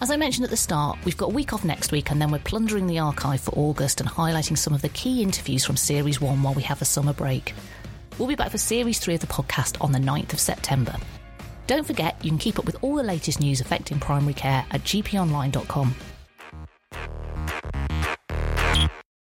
As 0.00 0.10
I 0.10 0.16
mentioned 0.16 0.44
at 0.44 0.50
the 0.50 0.56
start, 0.56 0.98
we've 1.04 1.16
got 1.16 1.30
a 1.30 1.34
week 1.34 1.52
off 1.52 1.64
next 1.64 1.92
week, 1.92 2.10
and 2.10 2.20
then 2.20 2.32
we're 2.32 2.40
plundering 2.40 2.88
the 2.88 2.98
archive 2.98 3.40
for 3.40 3.52
August 3.52 4.00
and 4.00 4.10
highlighting 4.10 4.58
some 4.58 4.74
of 4.74 4.82
the 4.82 4.88
key 4.88 5.22
interviews 5.22 5.64
from 5.64 5.76
Series 5.76 6.20
1 6.20 6.42
while 6.42 6.54
we 6.54 6.62
have 6.64 6.82
a 6.82 6.84
summer 6.84 7.12
break. 7.12 7.54
We'll 8.18 8.26
be 8.28 8.34
back 8.34 8.50
for 8.50 8.58
Series 8.58 8.98
3 8.98 9.14
of 9.14 9.20
the 9.20 9.26
podcast 9.28 9.82
on 9.82 9.92
the 9.92 9.98
9th 9.98 10.32
of 10.32 10.40
September. 10.40 10.96
Don't 11.68 11.86
forget, 11.86 12.16
you 12.24 12.30
can 12.30 12.38
keep 12.38 12.58
up 12.58 12.66
with 12.66 12.82
all 12.82 12.96
the 12.96 13.02
latest 13.04 13.40
news 13.40 13.60
affecting 13.60 14.00
primary 14.00 14.34
care 14.34 14.66
at 14.72 14.82
gponline.com 14.82 15.94